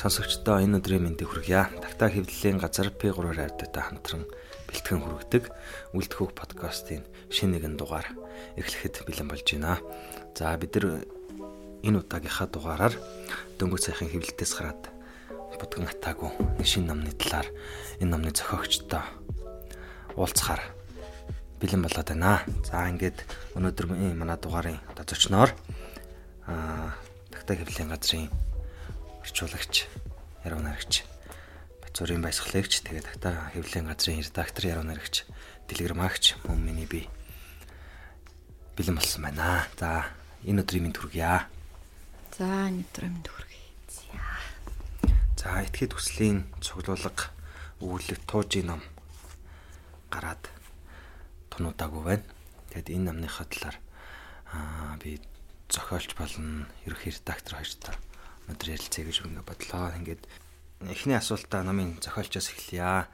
[0.00, 1.68] Сонсогчдоо энэ өдрийн мэндийг хүргье.
[1.68, 4.24] Тавтаа хэвлэлийн газар P3 радиотой хамтран
[4.64, 5.44] бэлтгэн хүргэдэг
[5.92, 8.08] Үлдхүүх подкастын шинэ нэгэн дугаар
[8.56, 9.76] эхлэхэд бэлэн болж байна.
[10.32, 11.04] За бид нар
[11.84, 12.96] энэ удаагийнхаа дугаараар
[13.60, 14.88] дөнгөж сайхан хэвлэлтээс гараад
[15.60, 16.32] будган атаагүй
[16.64, 17.52] шинэ номны талаар
[18.00, 19.04] энэ номны зохиогчтой
[20.16, 20.64] уулзахаар
[21.60, 22.40] бэлэн болоод байна.
[22.64, 23.20] За ингээд
[23.52, 25.52] өнөөдөр манай дугаарын одоо зочноор
[26.48, 26.96] аа
[27.28, 28.32] Тавтаа хэвлэлийн газрын
[29.20, 29.86] орчуулагч,
[30.44, 31.04] яруу найрагч,
[31.84, 35.28] Бацуурын баясгалагч, тэгээд Тагтаа хэвлэлийн газрын редактор, яруу найрагч,
[35.68, 37.08] телеграмагч мөн миний би
[38.76, 39.66] бэлэн болсон байна.
[39.76, 40.08] За,
[40.46, 41.44] энэ өдрийн минь төргийа.
[42.32, 43.60] За, энэ өдрийн минь төргий.
[45.36, 45.60] За.
[45.60, 47.28] Этгээд хүслийн цуглуулга
[47.84, 48.82] өгүүлэг туужийн ном
[50.08, 50.48] гараад
[51.52, 52.26] тунуудаагүй байна.
[52.72, 53.76] Тэгэд энэ намныхаа талаар
[54.52, 55.20] аа би
[55.68, 58.09] зохиолч болон ерөнхий редактор хоёртой
[58.50, 59.94] өнөөдөр ярилцъя гэж ингээ бодлоо.
[59.94, 60.26] Ингээд
[60.90, 63.06] эхний асуултаа номын зохиолчоос эхлэе.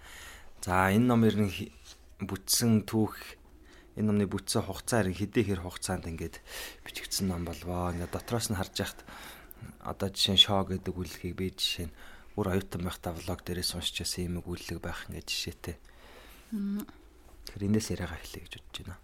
[0.65, 1.53] За энэ ном ер нь
[2.25, 3.13] бүтсэн түүх
[4.01, 6.41] энэ номны бүтсэн хугацаа хэрэг хэдий хэр хугацаанд ингээд
[6.89, 7.93] бичигдсэн ном болвоо.
[7.93, 9.01] Ингээ дотроос нь харж яхад
[9.85, 11.97] одоо жишээ нь шоо гэдэг үйлдэлийг би жишээ нь
[12.33, 15.77] бүр оюутан байхдаа влог дээрээс уншиж байсан юм үйлдэл байх ингээ жишээтэй.
[17.53, 18.97] Тэр эндээс яриагаа эхлэе гэж бодож байна.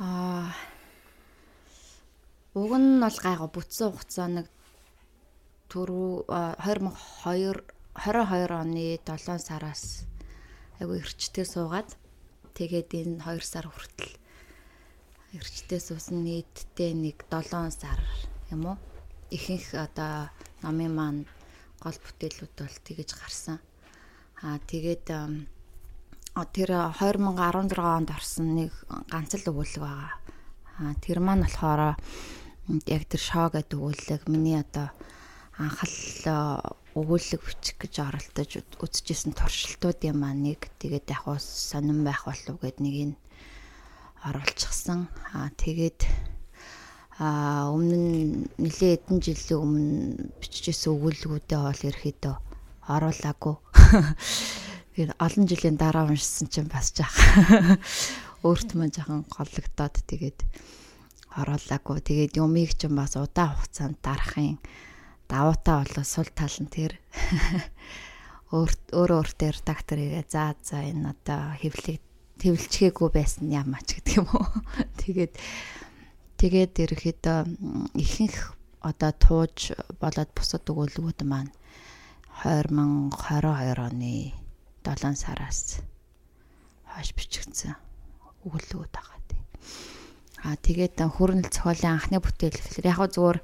[0.00, 0.52] Аа
[2.50, 4.46] Уг нь бол гайгаа бүтсэн хугацаа нэг
[5.70, 6.26] түрүү
[6.58, 7.62] 2022
[7.94, 10.02] 22 оны 7 сараас
[10.82, 11.94] айгу эрчтэй суугаад
[12.58, 14.18] тэгээд энэ 2 сар хүртэл
[15.38, 18.02] эрчтэй суусан нийтдээ нэг 7 сар
[18.50, 18.76] юм уу
[19.30, 20.34] ихэнх одоо
[20.66, 21.22] номын маань
[21.78, 23.62] гол бүтээлүүд бол тэгэж гарсан.
[24.42, 28.74] Аа тэгээд тэр 2016 онд орсон нэг
[29.06, 30.12] ганц л өгүүлэг байгаа.
[30.82, 31.94] Аа тэр маань болохоор
[32.86, 34.90] яг тэр шоо гэдэг өгүүлэг миний одоо
[35.60, 35.96] анхал
[36.96, 38.50] өгүүлэг бичих гэж оролдож
[38.80, 43.16] үзчихсэн туршилтуудын маань нэг тэгээд яг уу сонирн байх болов гэд нэг нь
[44.26, 45.08] оруулчихсан.
[45.32, 46.04] Аа тэгээд
[47.20, 49.88] а өмнө нь нэлээд хэдэн жилийн өмнө
[50.40, 52.34] бичижсэн өгүүлбэрүүдээ бол ерөөхдөө
[52.88, 53.56] оруулаагүй.
[54.96, 57.14] Тэгээд олон жилийн дараа уншсан чинь бас жаах
[58.46, 60.38] өөрт мань жоохон голлогдоод тэгээд
[61.38, 61.98] оруулаагүй.
[62.02, 64.58] Тэгээд юмыг ч бас удаан хугацаанд дарахын
[65.30, 66.98] даваатаа болоо сул тал нь тэр
[68.54, 70.26] өөр өөр өөртөө редактор ирээ.
[70.26, 72.02] За за энэ одоо хэвлэг
[72.42, 74.46] хэвлчгээгүй байсан ямаач гэдэг юм уу.
[75.00, 75.34] Тэгээд
[76.40, 77.38] тэгээд ерөөхдөө
[77.94, 81.52] ихэнх одоо тууж болоод бусад өгүүлбэрүүд маань
[82.42, 84.34] 2022 оны
[84.82, 85.84] 7 сараас
[86.90, 87.76] хойш бичигдсэн
[88.48, 89.20] өгүүлбэрүүд байгаа.
[90.40, 93.38] Аа тэгээд хүрнэл зохиолын анхны бүтээл гэхэлэр яг зүгээр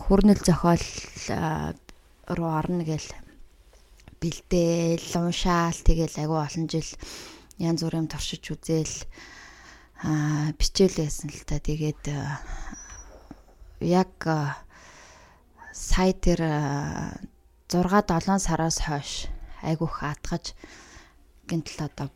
[0.00, 0.86] хүрнэл зохиол
[2.32, 3.08] руу орно гэл
[4.20, 6.90] бэлдээл, уншаал тэгэл айгүй олон жил
[7.60, 8.96] янз бүрийн туршиж үзээл
[10.04, 11.60] аа бичээлээсэн л та.
[11.60, 12.04] Тэгээд
[13.84, 14.16] яг
[15.72, 16.40] сая тэр
[17.68, 19.28] 6 7 сараас хойш
[19.60, 20.56] айгүйх атгаж
[21.48, 22.08] гинтл одоо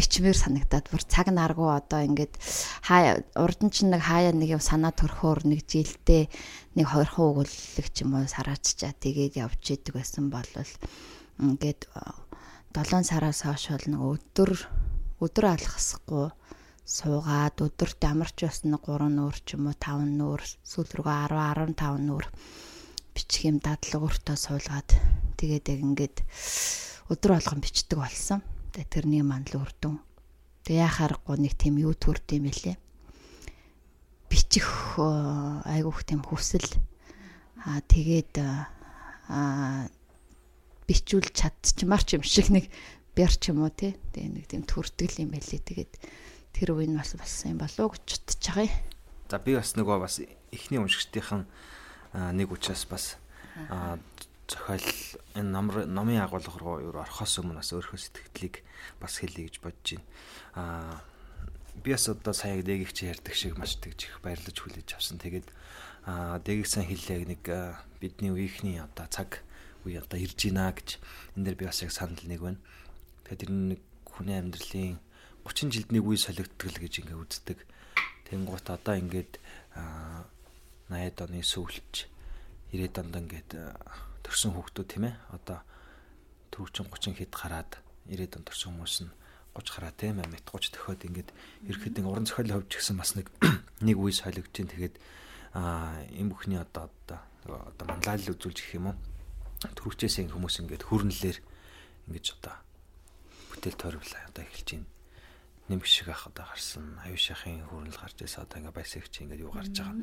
[0.00, 2.40] бичмээр санагдаад бүр цаг наргу одоо ингээд
[2.88, 6.24] хаа урд нь ч нэг хаяа нэг юм санаа төрхөөр нэг жилдээ
[6.80, 10.48] нэг хоёрхан өгүүлэг ч юм уу сарааччаа тэгээд явж идэг байсан бол
[11.36, 11.84] ингээд
[12.72, 14.50] 7 сараас хойш бол нэг өдөр
[15.20, 16.32] өдөр алхасахгүй
[16.88, 21.76] суугаад өдөрт ямарч бас нэг 3 нүүр ч юм уу 5 нүүр сүүл рүү 10
[21.76, 22.26] 15 нүүр
[23.14, 24.90] бичих юм дадлаг өртөө суулгаад
[25.36, 26.16] тэгээд яг ингээд
[27.10, 28.40] өдөр болгон бичдэг болсон.
[28.70, 29.98] Тэгээ тэрний мандал үрдүн.
[30.62, 32.76] Тэгээ яхаарахгүй нэг тийм юу төрд юм бэлээ.
[34.30, 36.78] Бичих айгуух тийм хүсэл.
[37.66, 39.90] Аа тэгээд аа
[40.86, 42.70] бичүүл чадчмар ч юм шиг нэг
[43.18, 43.98] бяр ч юм уу тий.
[44.14, 45.60] Тэгээ нэг тийм төрдгөл юм байлээ.
[45.66, 45.92] Тэгээд
[46.54, 48.74] тэр үе нь бас болсон юм болов уу гэж бодож байгаа юм.
[49.30, 51.46] За би бас нөгөө бас эхний уншигчдийнхан
[52.14, 53.18] нэг учраас бас
[54.50, 54.90] зохиол
[55.38, 58.54] энэ номын номын агуулга руу орохоос өмнө бас өөрийнхөө сэтгэлдлийг
[58.98, 60.06] бас хэлье гэж бодож байна.
[60.58, 61.00] Аа
[61.82, 65.22] би бас одоо сая дээгч ярьдаг шиг маш тэгж их баярлаж хүлээж авсан.
[65.22, 65.48] Тэгээд
[66.04, 67.42] аа дээгч сан хэллээ нэг
[68.02, 69.46] бидний үеийнхний одоо цаг
[69.86, 70.98] үе одоо ирж байна гэж
[71.38, 72.60] энэ дэр би бас яг санал нэг байна.
[73.24, 74.98] Тэгэхээр тэр нэг хүний амьдралын
[75.46, 77.58] 30 жилд нэг үе солигдтгал гэж ингээ үздэг.
[78.28, 79.38] Тэнгуут одоо ингээд
[79.74, 82.10] 80-ад оны сүүлч
[82.74, 83.50] 90-ад онд ингээд
[84.24, 85.14] төрсэн хүүхдүүд тийм ээ.
[85.34, 85.58] Одоо
[86.50, 87.70] төрөвчин 30 хэд гараад
[88.08, 89.12] 90-ад онд төрсэн хүмүүс нь
[89.54, 91.30] 30 гараа тийм ээ мэт 30 төхөд ингээд
[91.66, 93.26] ирэхэд ин уран зохиолын хувьд ч гэсэн бас нэг
[93.86, 94.96] нэг үе солигдож чинь тэгээд
[95.58, 98.96] аа энэ бүхний одоо одоо одоо манлайлал үзүүлж гэх юм уу?
[99.74, 101.38] Төрөвчээс хүмүүс ингээд хөрнөлөөр
[102.08, 102.56] ингэж одоо
[103.50, 104.88] бүтээл тойрвлаа одоо эхэлж байна
[105.70, 109.78] нэмэг шиг ах одоо гарсан аюушахын хөрнөл гарч ирсэн одоо ингээ байсагч ингээ юу гарч
[109.78, 110.02] байгаа.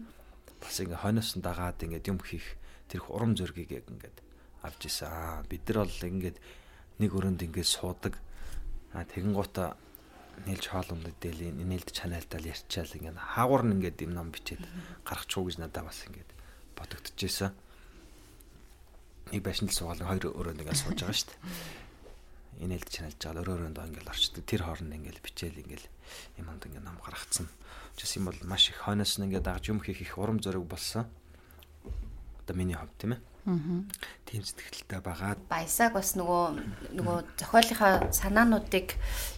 [0.64, 2.56] Бас ингээ хойноос нь дагаад ингээ юм хийх
[2.92, 4.18] тэр урам зоригийг ингээд
[4.64, 6.38] авч исэн аа бид нар бол ингээд
[7.00, 8.20] нэг өрөөнд ингээд суудаг
[8.94, 9.78] аа тэгэн гута
[10.46, 14.64] нэлж хоолунд дэлийн нэлд чанаалтал ярьчаал ингээд хаагур нь ингээд юм ном бичээд
[15.04, 16.30] гаргачих уу гэж надад бас ингээд
[16.78, 17.52] бодогдчихжээ
[19.34, 21.86] нэг байшин л суугаал хоёр өрөөнд ингээд сууж байгаа шүү дээ
[22.58, 24.44] инээлд чаналж байгаа өрөө өрөөнд ингээл орчдөг.
[24.50, 25.88] Тэр хооронд ингээл бичээл ингээл
[26.42, 27.46] юмд ингээ ном гаргацсан.
[27.94, 31.06] Учирс юм бол маш их хойноос нь ингээ дагж юм хийх их урам зориг болсон.
[32.48, 33.22] Одоо миний хувьд тийм ээ.
[34.24, 35.40] Тийм сэтгэлтэй байгаад.
[35.52, 38.96] Баясааг бас нөгөө нөгөө зохиолынхаа санаануудыг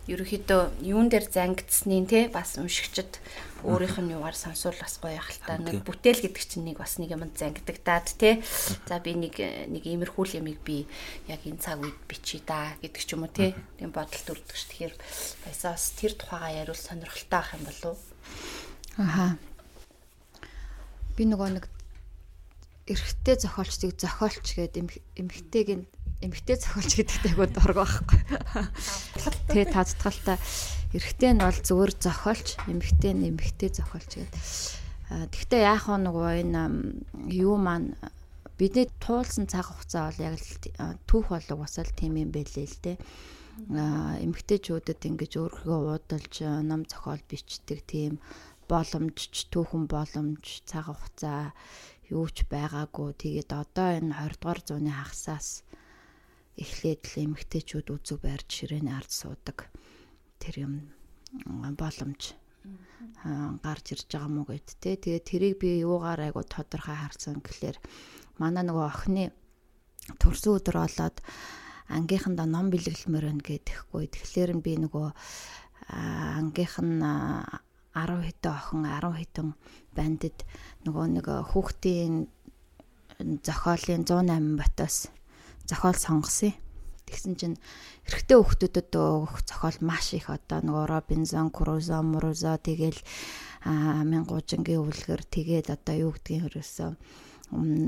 [0.10, 3.18] ерөөхдөө юун дээр зангидсныг те бас уншигчд
[3.66, 5.58] өөрийнх нь юугаар сонсвол бас гоё та.
[5.58, 8.46] Нэг бүтээл гэдэг чинь нэг бас нэг юмд зангидагдаад те.
[8.90, 10.86] За би нэг нэг иймэрхүү юмыг би
[11.26, 13.58] яг энэ цаг үед бичиж да гэдэг ч юм уу те.
[13.78, 14.94] Тийм бодолд үлдэх ш тэгэхээр
[15.50, 17.98] баясаа бас тэр тухайгаа яриул сонирхолтой ах юм болов
[19.02, 19.38] аха.
[21.14, 21.70] Би нөгөө нэг
[22.90, 25.86] эрэгтэй зохиолчдыг зохиолч гэдэг эмэгтэйг нь
[26.26, 28.20] эмэгтэй зохиолч гэдэгтэй айгуу дург байхгүй.
[29.54, 30.38] Тэгээ тацтгалтай
[30.92, 34.42] эрэгтэй нь бол зүгээр зохиолч, эмэгтэй нь эмэгтэй зохиолч гэдэг.
[35.32, 36.62] Тэгвэл яах вэ нөгөө энэ
[37.30, 37.96] юу маань
[38.60, 42.80] бидний туулсан цаг хугацаа бол яг л түүх болог бас л тийм юм байлээ л
[42.84, 42.98] дээ.
[44.26, 46.34] Эмэгтэйчүүдэд ингэж өөрийгөө уудалж
[46.68, 48.20] ном зохиол бичдэг тийм
[48.70, 49.18] боломж,
[49.50, 51.56] түүхэн боломж, цаг хугацаа
[52.10, 53.14] юу ч байгаагүй.
[53.18, 55.64] Тэгээд одоо энэ 20 дугаар зууны хагасаас
[56.58, 59.72] эхлээд л эмгтээчүүд үзүү байрж ширээний ард суудаг.
[60.42, 60.74] Тэр юм
[61.78, 62.36] боломж
[63.64, 65.00] гарч ирж байгаа мó гэд тэ.
[65.00, 67.78] Тэгээд тэрийг би юугаар айгу тодорхой харсан гэхлээр
[68.42, 69.24] манай нөгөө охины
[70.20, 71.18] төрсөн өдөр болоод
[71.88, 74.04] ангийнхандаа ном бэлгэлмээр байна гэдэхгүй.
[74.10, 75.08] Тэгэхээр би нөгөө
[75.90, 77.02] ангийнх нь
[77.96, 79.48] 10 хэдэн охин 10 хэдэн
[79.96, 80.38] бандд
[80.86, 82.30] нөгөө нэг хүүхдийн
[83.20, 85.10] зохиолын 108 батаас
[85.66, 86.54] зохиол сонгосон.
[87.10, 87.58] Тэгсэн чинь
[88.06, 93.02] эрэгтэй хүүхдүүдэд өгөх зохиол маш их одоо нөгөө Робинзон, Крузо, Мурузо тэгэл
[93.66, 96.94] Мингуужингийн өвлгөр тэгээд одоо юу гэдгийг хөрөөсөн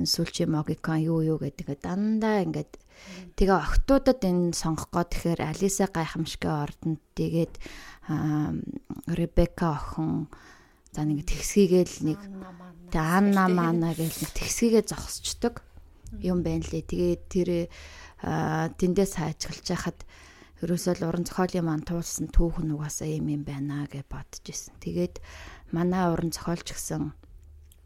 [0.10, 2.81] сүлжээ могикон юу юу гэдэг дандаа ингээд
[3.38, 7.54] тэгээ охтуудад энэ сонгох гоо тэгэхээр Алиса гайхамшигын ордонд тэгээд
[9.08, 10.28] Ребека охин
[10.92, 12.20] за нэг тэгсгийгээл нэг
[12.92, 15.64] Анна мана гэл нэг тэгсгийгээ зогсчдөг
[16.20, 16.84] юм байна лээ.
[16.84, 17.50] Тэгээд тэр
[18.22, 20.00] тэндээс хайчгалж яхад
[20.60, 24.76] ерөөсөө уран зохиолын маань туулсан түүх нь угаасаа юм юм байна гэж бодож исэн.
[24.84, 25.24] Тэгээд
[25.72, 27.16] манай уран зохиолч гэсэн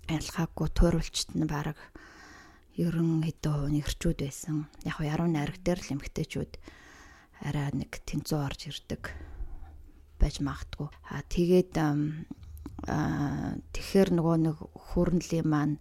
[0.10, 1.78] ялгаагүй туурулчт нь баг
[2.76, 4.68] ерөн хэдэн хувийн эрчүүд байсан.
[4.84, 6.54] Яг яруу найраг дээр л эмгтээчүүд
[7.48, 9.16] арай нэг тэнцүү орж ирдэг
[10.20, 10.92] байж магтгүй.
[11.12, 11.76] А тэгээд
[13.72, 14.58] тэгэхээр нөгөө нэг
[14.92, 15.76] хөрнлийн маань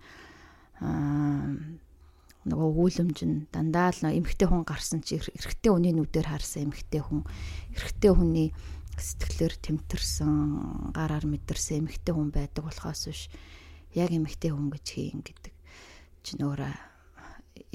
[2.45, 7.25] нөгөө үүлэмж нь дандаа л эмхтэй хүн гарсан чи эрэгтэй хүний нүдээр харсан эмхтэй хүн
[7.73, 8.49] эрэгтэй хүний
[9.01, 10.33] сэтгэлээр тэмтэрсэн
[10.93, 13.23] гараар мэдэрсэн эмхтэй хүн байдаг болохоос биш
[13.97, 15.54] яг эмхтэй хүн гэж хийн гэдэг
[16.25, 16.73] чинь өөрөө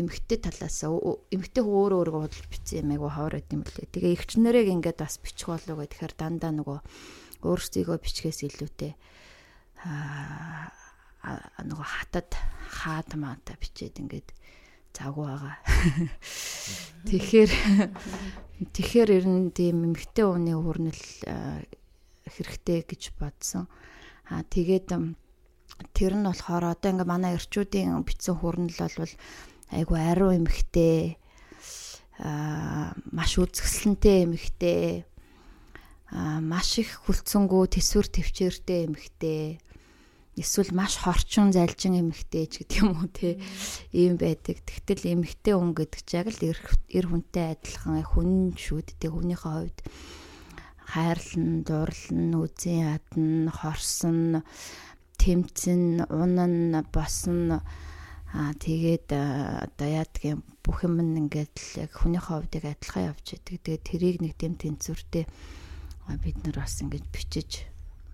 [0.02, 3.94] эмхтэй талаас эмхтэй хүн өөрөө өөрийгөө худалж бичсэн юм айгу ховор байт юм лээ.
[3.94, 6.80] Тэгээ эгчнэрэг ингээд бас бичих болов гэхээр дандаа нөгөө
[7.46, 8.94] өөрсдийгөө бичгээс илүүтэй
[9.86, 12.32] аа нөгөө хатад
[12.80, 14.30] хаад маата бичээд ингээд
[14.96, 15.56] завгүй байгаа.
[17.08, 17.52] Тэгэхээр
[18.76, 21.04] тэгэхээр ер нь тийм эмхтэй хүний хүрнэл
[22.28, 23.72] хэрэгтэй гэж бодсон.
[24.28, 24.92] Аа тэгээд
[25.94, 29.14] тэр нь болохоор одоо ингээ манай эрчүүдийн бичсэн хүрнэл бол
[29.72, 31.18] айгу ариу эмхтэй
[32.20, 35.06] аа маш үзэсгэлэнтэй эмхтэй
[36.12, 39.60] аа маш их хүлцэнгүү төсвөр төвчээртэй эмхтэй
[40.40, 43.40] эсвэл маш хорчин залжин эмэгтэй ч гэдэг юм уу те
[43.92, 44.64] ийм байдаг.
[44.64, 46.44] Тэгтэл эмэгтэй хүн гэдэг чинь яг л
[46.96, 49.12] эр хүнтэй адилхан хүн шүү дээ.
[49.12, 49.80] Хүнийхээ хувьд
[50.90, 54.42] хайрлан, дурлан, үзэн ядна, хорсон,
[55.20, 57.60] тэмцэн, унан, босон
[58.30, 63.58] аа тэгээд одоо яадгийн бүх юм ингээд л хүнийхээ хувьд адилхан явж идэг.
[63.66, 65.26] Тэгээд тэрийг нэг дэм тэнцвэртэй
[66.22, 67.66] бид нар бас ингэж бичиж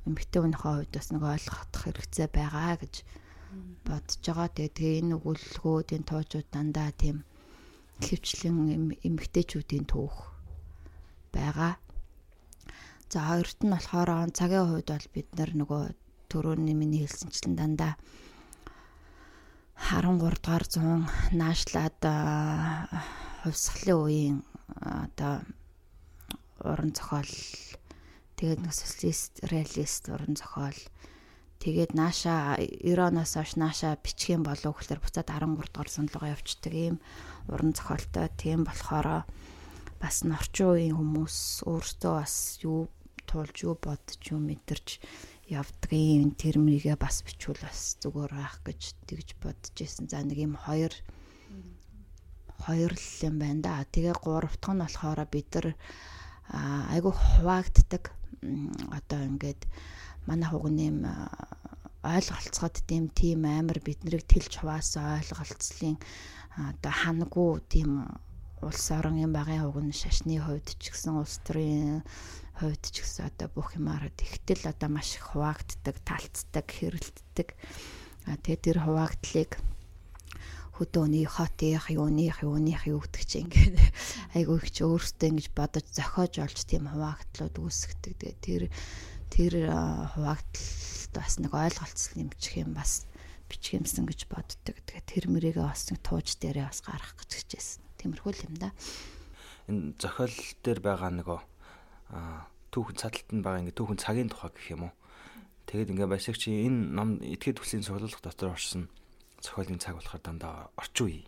[0.08, 2.96] эмэгтэй хүнийхээ хувьд бас нэг ойлгох хэрэгцээ байгаа гэж
[3.84, 4.50] бодож байгаа.
[4.56, 7.18] Тэгээд энэ өгүүлэлгүүд энэ тоожууд дандаа тийм
[8.00, 10.16] хөвчлэн эмэгтэйчүүдийн түүх
[11.36, 11.76] байгаа.
[13.12, 15.84] За хоёрт нь болохоор цагийн хувьд бол бид нар нөгөө
[16.36, 17.96] төрөний миний хэлсэнчлэн дандаа
[19.80, 22.00] 13 дугаар 100 наашлаад
[23.48, 24.38] хувьсгалын үеийн
[24.84, 25.48] одоо
[26.60, 27.32] уран зохиол
[28.36, 30.76] тэгээд нэг социалист реалист уран зохиол.
[31.64, 33.96] Тэгээд нааша 90-оноос хойш нааша
[34.28, 36.96] юм болов гэхээр буцаад 13 дугаар сонлогоо явцдаг ийм
[37.48, 38.28] уран зохиолтой.
[38.36, 39.24] Тийм болохоор
[40.04, 42.92] бас орчин үеийн хүмүүс өөртөө бас юу
[43.26, 45.00] туулж юу бодож юу мэдэрч
[45.50, 50.10] явдгийн тэрмийгээ бас бичвэл бас зүгээр байх гэж тэгж бодож исэн.
[50.10, 50.94] За нэг юм хоёр
[52.66, 53.86] хоёр л юм байна да.
[53.86, 55.68] Тэгээ гуравт нь болохоор бид нар
[56.90, 58.10] айгу хуваагддаг
[58.90, 59.62] одоо ингээд
[60.26, 61.06] манай хугнэм
[62.02, 65.98] ойлголцоход тийм тийм амар биднийг тэлж хуваасан ойлголцлын
[66.58, 68.10] одоо ханагу тийм
[68.62, 72.02] улс орон юм багын хугн шашны хувьд ч гэсэн улс төрийн
[72.56, 77.50] хувьд ч гэсэн одоо бүх юмараа тэгтэл одоо маш их хуваагддаг, талцдаг, хэрэлддэг.
[78.26, 79.60] А тэгээ тэр хуваагдлыг
[80.76, 83.80] хөдөөний хотынх, юуных, юуных юу гэдэг чинь ингээд
[84.36, 88.14] айгүй их ч өөртөө ингэж бодож зохиож олж тийм хуваагдлууд үүсгдэг.
[88.20, 88.64] Тэгээ тэр
[89.32, 89.54] тэр
[90.16, 93.08] хуваагдалд бас нэг ойлголцол нэмчих юм бас
[93.48, 94.76] бичих юмсан гэж боддог.
[94.84, 97.84] Тэгээ тэр мөрийгээ бас нэг тууж дээрээ бас гаргах гэж хичээсэн.
[98.00, 98.76] Тиймэрхүү юм да.
[99.72, 101.40] Энэ зохиол дээр байгаа нөгөө
[102.72, 104.94] түүхэн цадалтанд байгаа ингээ түүхэн цагийн тухай гэх юм уу.
[105.68, 108.90] Тэгээд ингээ баясагч энэ ном этгээд төслийн цуглуулах дотор орсон
[109.42, 111.24] зохиолын цаг болохоор дандаа орчин үе.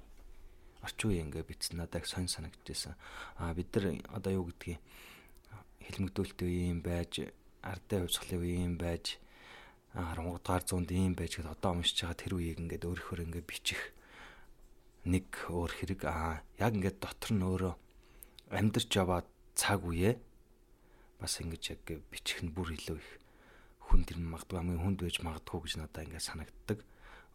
[0.84, 2.96] Орчин үе ингээ бичсэн надад сонь санагдчихсэн.
[3.42, 4.80] Аа бид нар одоо юу гэдгийг
[5.88, 7.32] хэлмэгдүүлэлт үе юм байж,
[7.64, 9.18] ардын хувьсгалын үе юм байж,
[9.98, 13.82] 13 дугаар зуунд ийм байж гэд одоо уншиж байгаа тэр үеийг ингээд өөрөөр ингээд бичих
[15.10, 17.74] нэг өөр хэрэг аа яг ингээд дотор нь өөрөө
[18.54, 19.26] амьдарч яваад
[19.58, 20.22] цаг үе
[21.22, 23.10] бас ингэж яг бичих нь бүр илүү их
[23.90, 26.80] хүнд ирнэ магадгүй хамгийн хүнд байж магадгүй гэж надад ингээд санагддаг.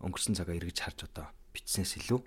[0.04, 2.20] Өнгөрсөн цагаа эргэж харж одоо бичснээс илүү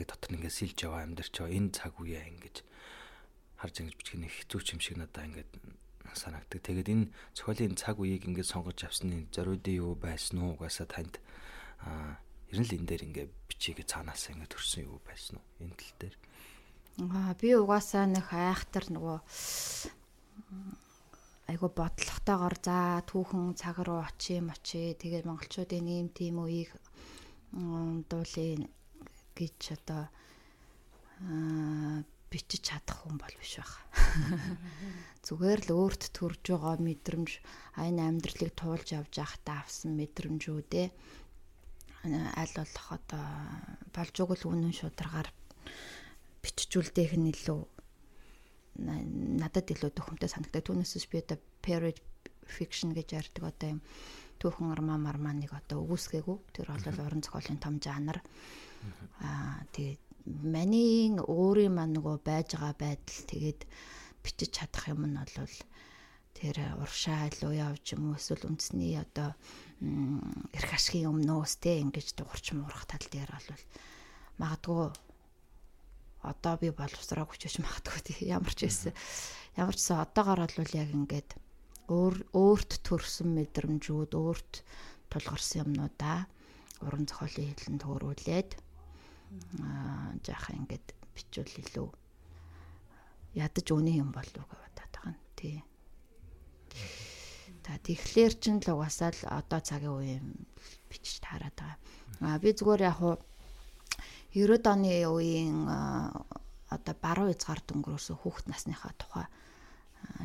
[0.00, 2.56] яг дотор нь ингээд сэлж яваа амьдарч яваа энэ цаг үеэ ингэж
[3.58, 5.50] харж ингэж бичих нь хэцүү юм шиг надад ингээд
[6.12, 6.60] санагддаг.
[6.62, 11.18] Тэгээд энэ цохиолын цаг үеийг ингээд сонгож авсны зориудын юу байсан уу угаасаа танд
[11.82, 12.20] аа
[12.52, 16.16] ерөн л энэ дээр ингээд бичигээ цаанаас ингээд төрсөн юу байсан уу энэ тал дээр.
[17.10, 19.18] Аа би угаасаа нэг айхтар нөгөө
[21.50, 26.72] айгу бодлоготойгоор за түүхэн цаг руу очие мочие тэгээд монголчуудын ийм тийм үеийг
[28.08, 28.66] дуулын
[29.36, 30.02] гэж одоо
[32.34, 33.78] бичиж чадах хүн бол биш байх.
[35.26, 37.30] Зүгээр л өөрт төрж байгаа мэдрэмж
[37.78, 40.86] энэ амьдралыг туулж явж байхдаа авсан мэдрэмжүүдээ
[42.10, 43.24] аль болох одоо
[43.94, 45.30] болж өгөл үнэн шударгаар
[46.42, 47.60] бичжүүлдэх нь илүү
[48.78, 50.66] надад илүү төхөмтэй санагдав.
[50.66, 51.98] Түүнээс би одоо period
[52.46, 53.80] fiction гэж ярьдаг одоо юм
[54.42, 56.36] түүхэн армаа марманыг одоо өгөөсгээгүй.
[56.52, 58.18] Тэр бол уран зохиолын том жанр.
[59.22, 63.60] Аа тэгээд маний өөрийн маань нөгөө байж байгаа байдал тэгээд
[64.24, 65.56] бичиж чадах юм нь бол
[66.34, 69.36] тэр уршаа илүү явж юм уу эсвэл үндэсний одоо
[70.56, 73.62] эрх ашигын өмнөөс те ингэж дуурч муурах тал дээр бол
[74.40, 74.84] магадгүй
[76.24, 78.92] одоо би боловсроо хүчиж магадгүй тий ямар ч байсан
[79.60, 81.30] ямар ч сан одоогоор бол яг ингээд
[81.92, 84.52] өөр өөрт төрсэн мэдрэмжүүд өөрт
[85.12, 86.24] тулгарсан юмнуудаа
[86.80, 88.50] уран зохиолын хэлэнд төөрүүлээд
[89.60, 91.88] аа жаахан ингээд бичвэл илүү
[93.34, 95.58] ядаж өний юм болов гэж бодоод байгаа нь тий.
[97.64, 100.16] Та тэгэхээр ч л угаасаа л одоо цагийн үе
[100.88, 101.78] бичиж таарад байгаа.
[102.26, 103.14] Аа би зүгээр яг хуу
[104.34, 105.70] 90-ад оны үеийн
[106.66, 109.26] одоо баруун хязгаар дөнгөрөөсөн хүүхд насныхаа тухай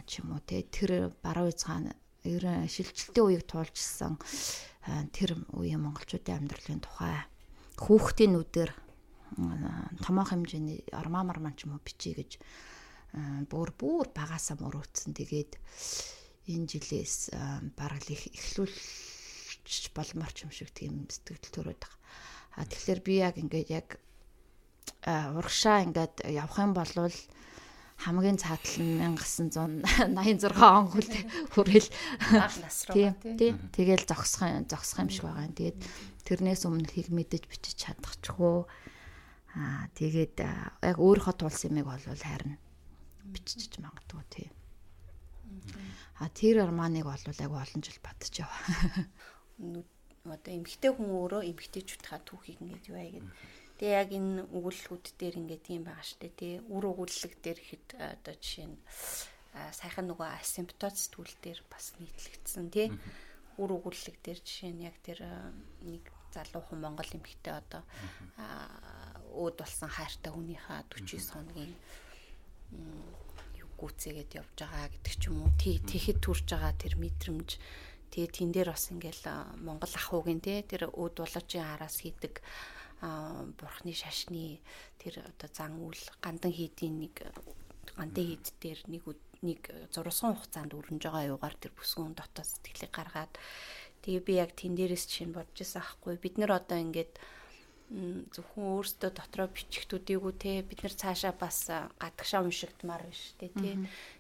[0.10, 1.94] ч юм уу те тэр баруун хязгаар
[2.26, 4.18] 90 шилжилтийн үеийг туулжсан
[5.14, 7.16] тэр үеийн монголчуудын амьдралын тухай
[7.78, 8.72] хүүхдийн нүдээр
[10.04, 12.32] томоох хэмжээний ормаа марман ч юм уу бичиж гэж
[13.50, 15.14] бүр бүр багасаа мөрөөдсөн.
[15.14, 15.52] Тэгээд
[16.50, 17.34] энэ жилээс
[17.78, 21.98] бараг их эхлүүлж болмоор ч юм шиг тийм сэтгэл төрөөд байгаа.
[22.58, 23.88] А тэгэхээр би яг ингээд яг
[25.06, 27.14] урагшаа ингээд явах юм бол
[28.00, 29.60] хамгийн цаатал нь 1986
[30.64, 30.88] он
[31.52, 31.88] хүрэл
[32.32, 33.52] баг нас руу тий.
[33.76, 35.56] Тэгэл зогсох зогсох юм шиг байгаа юм.
[35.60, 35.80] Тэгээд
[36.24, 38.64] тэрнээс өмнөхийг мэдэж бичиж чадчихгүй.
[39.60, 42.56] Аа тэгээд яг өөрийнхөө тулсан юмыг бол харин
[43.28, 44.48] бичиж магадгүй тий.
[46.24, 48.64] А тэр арманыг бол яг олон жил бодож яваа.
[50.34, 53.34] Одоо эмгтэй хүн өөрөө эмгтэйчүүдийнхаа түүхийг ингэж юу яа гэдэг
[53.80, 56.60] Тэгээ яг энэ өгүүлэлгүүд дээр ингээд юм байгаа штэ тий.
[56.68, 58.76] Үр өгүүлэлэг дээр ихэд одоо жишээ нь
[59.56, 62.92] сайхан нөгөө асимптоз сэтгүүл дээр бас нийтлэгдсэн тий.
[63.56, 65.24] Үр өгүүлэлэг дээр жишээ нь яг тэр
[65.88, 67.88] нэг залуу хүн Монгол эмэгтэй одоо
[69.32, 71.74] өөд болсон хайртай хүнийхээ 49 хоногийн
[73.80, 75.56] гүцээгээд явж байгаа гэдэг ч юм уу.
[75.56, 77.50] Тий тэгэхэд төрж байгаа тэр мэдрэмж
[78.12, 79.24] тэгээ тэн дээр бас ингээл
[79.62, 82.42] Монгол ахуугийн тий тэр өөд болоочийн араас хийдэг
[83.00, 84.60] бурхны шашны
[85.00, 87.16] тэр одоо зан үйл гандан хийдийн нэг
[87.96, 89.04] гандан хийд дээр нэг
[89.40, 89.62] нэг
[89.94, 93.34] зурсан хугацаанд өрнөж байгаа юугаар тэр бүсгүүн дотоод сэтгэлийг гаргаад
[94.04, 96.20] тэгээ би яг тэн дээрээс чинь бодож байсан аахгүй.
[96.20, 97.16] Бид нар одоо ингээд
[98.36, 103.76] зөвхөн өөрсдөө дотроо бичгтүүдийгүү те бид нар цаашаа бас гадагшаа уншигдмаар шүү дээ тий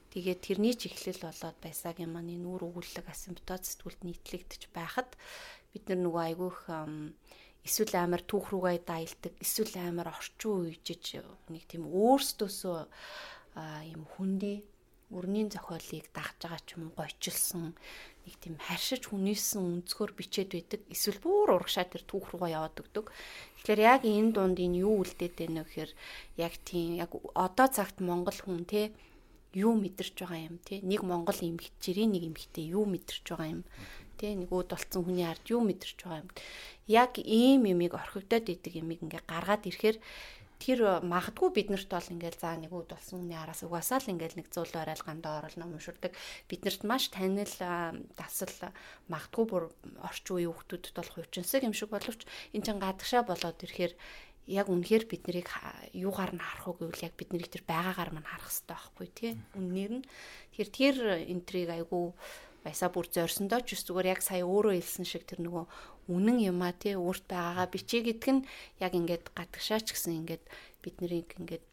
[0.09, 5.13] Тэгээд тэрний чиглэл болоод байсагийн маань нүүр өгүүлэг асимптоз сэтгүүлд нийтлэгдэж байхад
[5.73, 6.59] бид нар нөгөө айгүйх
[7.61, 11.21] эсвэл амар түүх рүүгээ дайлдаг эсвэл амар орчин үеижж
[11.53, 12.79] нэг тийм өөрсдөөсөө
[13.93, 14.65] юм хүндий
[15.09, 17.73] өрнийн зохиолыг дагж байгаа ч юм гойчилсан
[18.25, 23.05] нэг тийм харшиж хүнээсэн өнцгөр бичээд байдаг эсвэл бүр урагшаа тэр түүх руугаа яваад өгдөг.
[23.09, 25.91] Тэгэхээр яг энэ дунд энэ юу үлдээд байна вэ гэхээр
[26.45, 28.93] яг тийм яг одоо цагт Монгол хүн те
[29.53, 33.61] юу мэдэрч байгаа юм те нэг Монгол эмэгчэрийн нэг эмэгтэй юу мэдэрч байгаа юм
[34.19, 36.29] те нэг өөд болцсон хүний ард юу мэдэрч байгаа юм.
[36.85, 39.97] Яг ийм юмыг орхигдоод идэг юмыг ингээ гаргаад ирэхээр
[40.59, 44.51] тэр магадгүй биднэрт бол ингээл заа нэг үд болсон хүний араас угаасаа л ингээл нэг
[44.51, 46.11] зүйл орол гандаа орол ном уншурдаг
[46.51, 47.47] биднэрт маш танил
[48.19, 48.75] дасал
[49.07, 49.63] магадгүй бүр
[50.03, 53.95] орчин үеийн хүмүүсд бол хувьчинсаг юм шиг боловч эн чин гадагшаа болоод ирэхээр
[54.49, 55.49] яг үнэхээр бид нарыг
[55.93, 59.31] юугаар нь харах уу гэвэл яг бид нарыг тэр байгаагаар мань харах хэрэгтэй байхгүй тий.
[59.53, 60.05] Үннээр нь
[60.57, 60.95] тэр тэр
[61.29, 62.17] энтриг айгу
[62.65, 65.65] баясаа бүр зорсондоо ч зүгээр яг сая өөрөө хэлсэн шиг тэр нөгөө
[66.09, 68.47] үнэн юм а тий өөрт байгаагаа бичиж гэдг нь
[68.81, 70.43] яг ингээд гадагшаач гэсэн ингээд
[70.81, 71.63] бид нарыг ингээд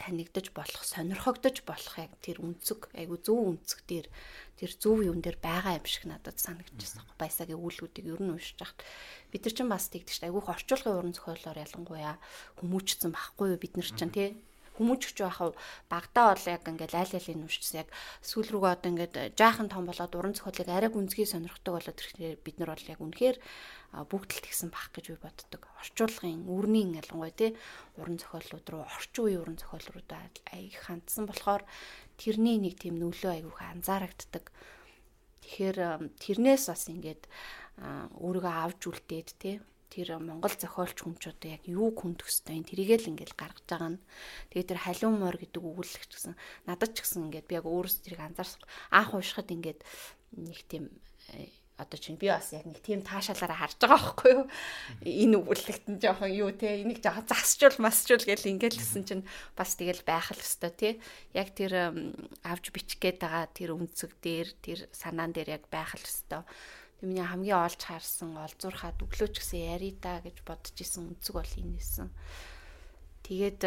[0.00, 4.06] танигдаж болох сонирхогдож болох яг тэр үнцэг айгу зөв үнцэг дээр
[4.60, 7.08] тэр зөв юм дээр байгаа юм шиг надад санагдчихсан.
[7.16, 8.84] Баясагийн үйлүүдийг ер нь уншиж хахад
[9.32, 10.28] бид нар ч бас тэгдэг шүү дээ.
[10.28, 12.14] Айгу орчуулгын уран зохиолоор ялангуяа
[12.60, 14.28] хүмүүжсэн байхгүй юу бид нар ч тий
[14.80, 15.52] хүмүүжч байхав
[15.92, 17.88] багтаа бол яг ингээд айл алын нүшчихсэн яг
[18.24, 22.56] сүүл рүүгээ одоо ингээд жаахан том болоод уран зохиолыг арай гүнзгий сонирхдаг болоод ирэхээр бид
[22.56, 23.36] нар бол яг үнэхээр
[23.90, 25.66] бүгдэлт гисэн бах гэж би боддог.
[25.82, 27.50] Орчуулгын үрнийн ялангуяа тий
[27.98, 31.66] уран зохиолууд руу орчин үеийн уран зохиолруудаа аяг хандсан болохоор
[32.16, 34.46] тэрний нэг тийм нөлөө аягүй анзаарагддаг.
[35.42, 35.78] Тэгэхээр
[36.22, 37.26] тэрнээс бас ингээд
[38.14, 39.58] өөрийгөө авж үлдээд тий
[39.90, 43.90] тэр Монгол зохиолч хүн ч одоо яг юу хүндэх хэвтэй тэрийгээ л ингээл гаргаж байгаа
[43.98, 44.02] нь.
[44.54, 46.34] Тэгээ тэр халиун морь гэдэг өгүүлэлт гэсэн
[46.70, 48.62] надад ч гэсэн ингээд би яг өөрөөс тэрийг анзаарсан.
[48.94, 49.82] Анх уушхад ингээд
[50.38, 50.94] нэг тийм
[51.34, 51.50] э,
[51.80, 54.44] одоо чинь би бас яг нэг тийм таашаалаараа харж байгаа байхгүй юу.
[55.00, 59.24] Энэ өгүүлэлт нь жоохон юу те энийг жоохон засчул масчул гэл ингээл хэлсэн чинь
[59.56, 60.90] бас тэгэл байх л өстой те.
[61.32, 61.96] Яг тэр
[62.44, 66.44] авж бичих гээд байгаа тэр үнцэг дээр тэр санаан дээр яг байх л өстой
[67.00, 71.48] Тэг миний хамгийн олж харсан олзуурхаад өглөөч гэсэн яри да гэж бодож исэн үнцэг бол
[71.56, 72.12] энэ нэсэн.
[73.24, 73.60] Тэгээд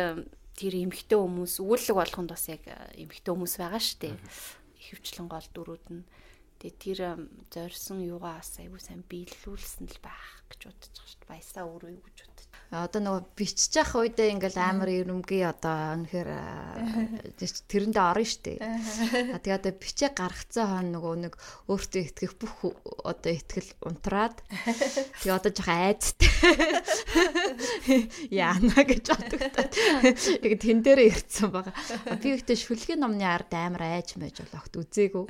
[0.54, 2.62] тэр эмхтэй хүмүүс өгүүлэг болгонд бас яг
[2.94, 4.16] эмхтэй хүмүүс байгаа шүү дээ.
[4.78, 6.06] Ихэвчлэн гол дөрүүд нь
[6.62, 7.00] тэгээд тэр
[7.50, 11.32] зорьсон юугаа бас айгүй сайн биелүүлсэн л байх гэж бодож байгаа шүү дээ.
[11.34, 12.18] Баясаа өөрөө юу гэж
[12.74, 16.30] одоо нөгөө бичиж явах үедээ ингээл амар ирэмгий одоо үнэхээр
[17.70, 18.58] тэрэндээ орно штэ.
[18.58, 21.38] А тэгээ одоо бичээ гаргацсан хон нөгөө нэг
[21.70, 22.74] өөртөө итгэх бүх
[23.06, 24.42] одоо итгэл унтраад
[25.22, 26.34] тэгээ одоо жоохон айцтай.
[28.34, 29.74] Яана гэж бодогдоод
[30.42, 31.78] яг тэн дээр ирцэн байгаа.
[32.18, 35.30] Би ихтэй шүлгийн номны ард амар айж мэж болохт үзээгүй.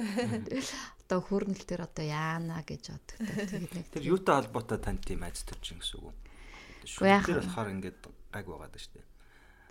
[1.04, 5.44] Одоо хөрнөл дээр одоо яана гэж бодогдоод тэгээд нэг Тэр юутай холбоотой танд тийм айц
[5.44, 6.23] төрж гэсэн үг үү?
[6.86, 7.24] Шүү.
[7.24, 8.00] Тэр болохоор ингээд
[8.34, 9.06] гайг байгаад шүү дээ.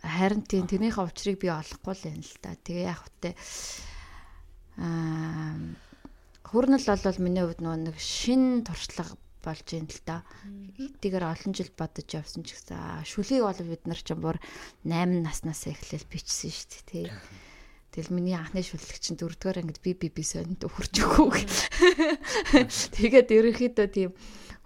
[0.02, 2.58] Харин тийм тэрнийхээ учрыг би олохгүй л юм л та.
[2.58, 3.30] Тэгээ яг хөтэ
[4.82, 5.54] аа
[6.42, 10.22] хөрнөл бол миний хувьд нэг шин туршлага болж юм л та.
[10.78, 14.36] Эдгээр олон жил бодож явсан ч гэсэн шүлгийг бол бид нар ч бүр
[14.84, 17.06] 8 наснаас эхлээл бичсэн шүү дээ тий.
[17.92, 21.44] Тэгэл миний анхны шүлэг чинь дөрөвдүгээр ангид би би би сонд өгөрч өгөө.
[22.96, 24.10] Тэгээд ерөнхийдөө тийм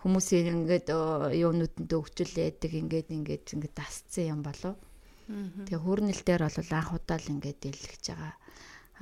[0.06, 0.94] хүмүүсийн ингээд
[1.34, 4.78] юунууданд өгчл яадаг ингээд ингээд ингээд дасцсан юм болов.
[5.26, 8.34] Тэгээ хүрнэл дээр бол анх удаа л ингээд дэлгэж байгаа.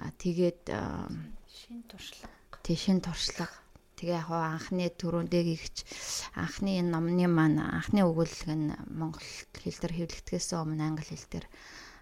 [0.01, 0.73] Аа тэгээд
[1.45, 2.33] шин туршлага.
[2.65, 3.53] Тий шин туршлага.
[4.01, 5.85] Тэгээ яг анхны төрөндөө гихч
[6.41, 11.47] анхны энэ номны маань анхны өгүүлэг нь монгол хэл дээр хэвлэгдэхээс өмнө англи хэл дээр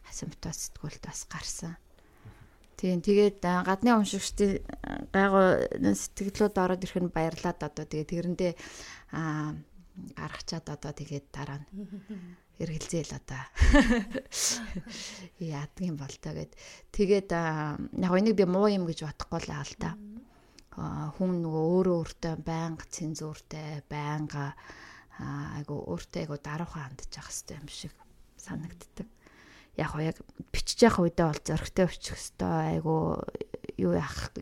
[0.06, 1.74] асимптоз сэтгүүлд бас гарсан.
[2.82, 4.58] Тийм тэгээд гадны уншигчдын
[5.14, 7.86] гайгүй сэтгэлүүд ороод ирэх нь баярлаад одоо.
[7.86, 8.52] Тэгээд тэрэндээ
[9.14, 9.54] аа
[10.18, 11.70] гаргачаад одоо тэгээд дараа нь
[12.58, 13.42] эргэлзээл одоо
[15.54, 16.58] яадгийн бол та гэд.
[16.90, 19.94] Тэгээд яг энийг би муу юм гэж бодохгүй л аа л та.
[20.74, 24.58] Хүн нөгөө өөрөө өөртөө байнга цензууртай байнга
[25.54, 27.94] айгу өөртөө айгу даруухан хандж явах хэрэгтэй юм шиг
[28.42, 29.06] санагддаг.
[29.80, 30.18] Яг яг
[30.52, 33.24] бичиж явах үедээ бол зөрөгтэй өчөх хэвээр айгу
[33.80, 34.32] юу яах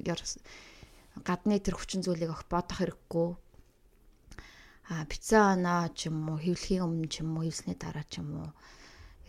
[1.22, 3.30] гадны тэр хүчин зүйлийг ах бодох хэрэггүй.
[4.90, 8.42] А бицэн оноо ч юм уу хөвлөхийн өмнө ч юм уу хөвснээ дараа ч юм
[8.42, 8.50] уу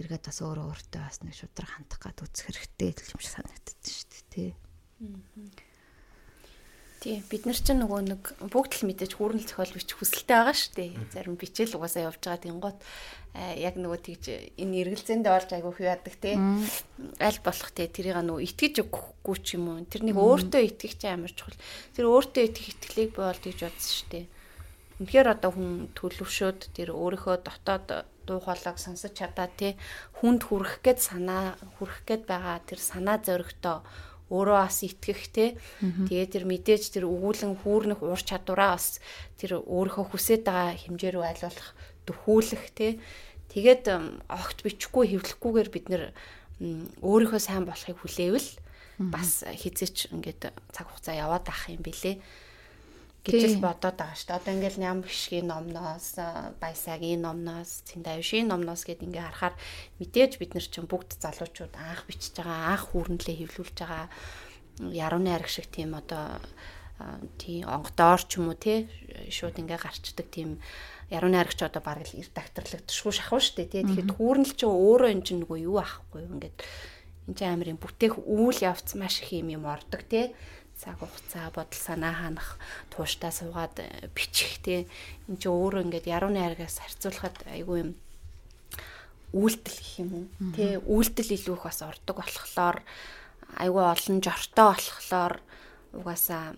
[0.01, 4.09] эргээд бас өөрөө өөртөө бас нэг шудраг хандах гад үзэх хэрэгтэй юм шиг санагддаг шүү
[4.09, 4.49] дээ тий.
[4.57, 5.70] Аа
[7.01, 10.73] Тий, бид нар чинь нөгөө нэг бүгд л мэдээж хүүрнэл зохиол бич хүсэлтэй байгаа шүү
[10.77, 10.91] дээ.
[11.09, 12.77] Зарим бичээл угаасаа явж байгаа тэнгуут
[13.57, 14.23] яг нөгөө тэгж
[14.61, 16.37] энэ эргэлзээндээ олж айгүй хяадаг те.
[17.17, 19.81] Аль болох те тэрийг нөгөө итгэж өгөхгүй ч юм уу.
[19.89, 21.57] Тэр нэг өөртөө итгэх чинь амар чухал.
[21.97, 24.25] Тэр өөртөө итгэх итгэлийг бий бол гэж бодсон шүү дээ.
[25.01, 29.73] Үнэхээр одоо хүн төлөвшөөд тэр өөрийнхөө дотоод дуу хоолойг сонсож чадаа те
[30.21, 33.81] хүнд хүрэх гээд санаа хүрэх гээд байгаа тэр санаа зоригтой
[34.31, 35.45] өөрөө бас итгэх те.
[35.83, 39.03] Тэгээд тэр мэдээж тэр өгүүлэн хүүрнэх уур чадвараа бас
[39.35, 41.67] тэр өөрийнхөө хүсэж байгаа хэмжээ рүү болох
[42.07, 42.87] дөхүүлэх те.
[43.51, 43.83] Тэгээд
[44.31, 46.03] огт бичихгүй хэвлэхгүйгээр бид нэр
[47.03, 48.49] өөрийнхөө сайн болохыг хүлээвэл
[49.11, 52.21] бас хизээч ингээд цаг хугацаа яваад ах юм бэлээ
[53.21, 54.39] гэж л бодоод байгаа шүү дээ.
[54.41, 56.17] Одоо ингээл ням бишгийн номноос,
[56.57, 59.55] баясагийн номноос, цэндавшийн номноос гэд ингээ харахаар
[60.01, 64.09] мэдээж бид нар чинь бүгд залуучууд анх бичиж байгаа, анх хүүрнэлээ хэвлүүлж байгаа
[64.89, 66.41] ярууны арга шиг тийм одоо
[67.37, 68.89] тийм онгодоор ч юм уу тий
[69.29, 70.57] шууд ингээ гарчдаг тийм
[71.13, 73.83] ярууны аргач одоо баг л редакторлогдшгүй шахав шүү дээ тий.
[73.85, 76.57] Тэгэхээр хүүрнэл чинь өөрөө энэ чинь нөгөө юу ахгүй ингээд
[77.29, 80.33] энэ чинь амир юм бүтээх үйл явц маш их юм юм ордог тий
[80.81, 82.57] цаг хугацаа бодол санаа ханах
[82.89, 84.89] тууштай суугаад э, бичих те.
[85.29, 87.91] Эн чи өөрөө ингээд ярууны аргаас харьцуулахад айгүй юм
[89.31, 90.25] үйлдэл гэх юм уу?
[90.57, 92.81] Те үйлдэл илүү их бас ордог болохоор
[93.61, 95.35] айгүй олон жортой болохоор
[95.93, 96.57] угаасаа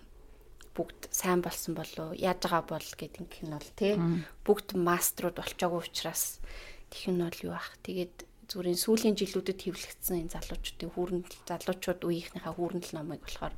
[0.74, 3.94] бүгд сайн болсон болов яаж байгаа бол гэдэг юм бол те
[4.42, 6.42] бүгд маструуд болчоогүй учраас
[6.90, 7.70] тэх нь бол юу ах?
[7.86, 13.54] Тэгээд зүрийн сүүлийн жилүүдэд хэвлэгдсэн энэ залуучуудын хүүрнэл залуучууд үеийнхнийхээ хүүрнэл номыг болохоор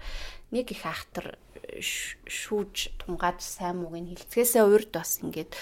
[0.57, 1.37] нэг их ахтар
[2.25, 5.53] шүүж тунгаад сайн мууг нь хилцгээсээ урд бас ингээд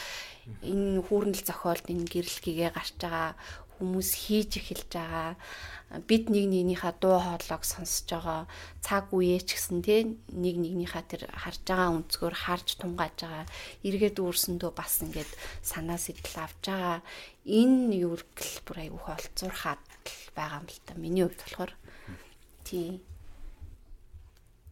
[0.63, 3.35] энэ хүүрнэл зохиолд энэ гэрэлхийгээ гарч байгаа
[3.75, 5.35] хүмүүс хийж эхэлж байгаа
[6.07, 8.41] бид нэг нэгнийхээ дуу хоолойг сонсож байгаа
[8.87, 9.97] цаг үеэ ч гэсэн те
[10.31, 13.47] нэг нэгнийхээ тэр харж байгаа өнцгөр харж тунгааж байгаа
[13.87, 15.31] эргээд үүрсэндөө бас ингээд
[15.63, 16.99] санаа сэтэл авж байгаа
[17.45, 19.83] энэ юургэл бүр айгүй холцуурхаад
[20.33, 20.93] байгаа юм л та.
[20.97, 21.73] Миний хувьд болохоор
[22.65, 23.05] тий.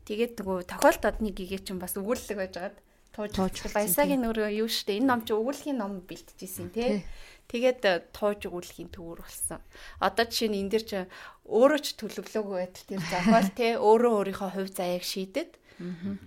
[0.09, 2.77] Тэгээд нөгөө тохиолдод нэг гээ чинь бас өгүүлэлэг байжгаад
[3.13, 4.99] тууж баясагийн нөр юу штэ?
[4.99, 7.05] Энэ ном чи өгүүлэхийн ном бэлтжижсэн тий.
[7.53, 9.61] Тэгээд э, тууж өгүүлэхийн төвөр болсон.
[10.01, 10.99] Одоо жишээ нь энэ дэр чи
[11.45, 15.51] өөрөө ч төлөвлөөгүй байтал тэр зохиол те өөрөө өөрийнхөө хувь заяаг шийдэд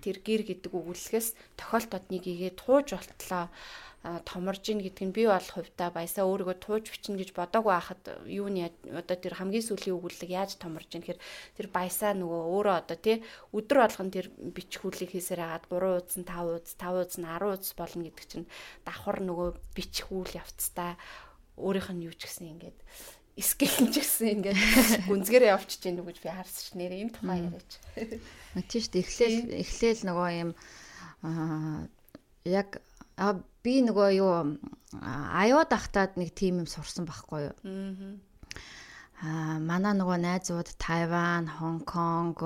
[0.03, 1.27] тэр гэр гэдэг өгүүлэлгээс
[1.57, 3.49] тохиолдод нэг игээ тууж болтлоо
[4.25, 8.49] томорж ийн гэдг нь би бол хувьдаа баясаа өөрийгөө тууж бичнэ гэж бодоагүй хахад юу
[8.53, 8.61] нь
[8.93, 11.21] одоо тэр хамгийн сүүлийн өгүүлэг яаж томорж ийн гэхээр
[11.57, 16.27] тэр баясаа нөгөө өөрөө одоо тий өдөр болгон тэр бичгүүлэг хийсээр хагаад 3 удас нь
[16.29, 18.47] 5 удас 5 удас нь 10 удас болно гэдэг чинь
[18.85, 20.93] давхар нөгөө бичих үйл явцтай
[21.57, 22.77] өөрийнх нь юу ч гэсэн ингээд
[23.41, 24.59] скейл ч гэсэн ингээд
[25.09, 27.71] гүнзгээрээ явчих гэж би харсан ш нэр энэ тухай яриач.
[27.97, 29.01] Дээ.
[29.03, 30.51] Эхлээл эхлээл нөгөө юм
[31.25, 31.89] аа
[32.45, 32.79] яг
[33.17, 34.59] А би нөгөө юу
[35.41, 37.55] аюуд ахтаад нэг тим юм сурсан байхгүй юу.
[39.23, 42.39] Аа манай нөгөө найзууд Тайван, Хонконг,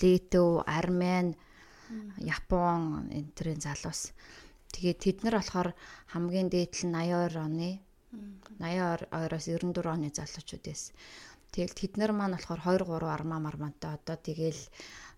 [0.00, 1.36] Литв, Армен,
[2.16, 4.16] Япон энэ төрлийн залуус.
[4.72, 5.76] Тэгээд тэд нар болохоор
[6.16, 7.70] хамгийн дээдл нь 82 оны
[8.56, 10.96] 82-оос 94 оны залуучууд эс.
[11.52, 14.60] Тэгэл тэд нар маань болохоор 2 3 армаа мармантай одоо тэгэл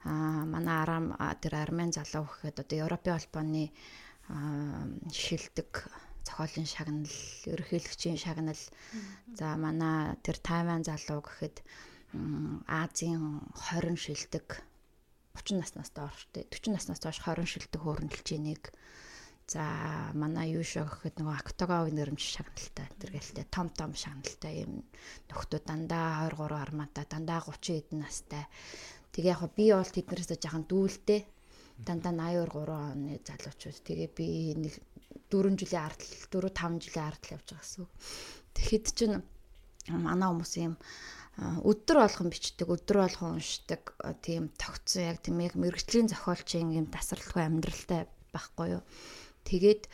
[0.04, 1.06] а манай арам
[1.40, 3.72] тэр армен залуу гэхэд одоо Европын холбооны
[5.12, 5.70] шилдэг
[6.24, 7.16] зохиолын шагнал,
[7.48, 8.62] ерөнхийлөгчийн шагнал.
[9.38, 11.64] За манай тэр Тайван залуу гэхэд
[12.68, 14.64] Азийн 20 шилдэг
[15.34, 18.72] 30 наснаас доош 40 наснаас доош 20 шилдэг хөрөнгөлж нэг.
[19.44, 19.64] За
[20.16, 24.86] манай юу шоо гэхэд нөгөө октогоны нэрмж шагналтай энэ гэлтэй том том шагналтай юм
[25.28, 28.48] нөхдөө дандаа 2 3 армаатай дандаа 30 эдэн настай.
[29.14, 31.22] Тэгээ яг би бол тэднээс жаахан дүүлтэй
[31.78, 33.78] дандаа 83 оны залуучууд.
[33.86, 34.74] Тэгээ би нэг
[35.30, 37.86] 4 жилийн ардл 4 5 жилийн ардл явж байгаа гэсэн.
[38.58, 39.16] Тэгэхэд чинь
[39.86, 40.74] манай хүмүүс юм
[41.38, 43.82] өдөр болгон бичдэг, өдөр болгон уншдаг
[44.22, 48.82] тийм тогтсон яг тийм яг мэрэгжлийн зохиолчийн юм тасралтгүй амьдралтай байхгүй юу.
[49.44, 49.90] Тэгээд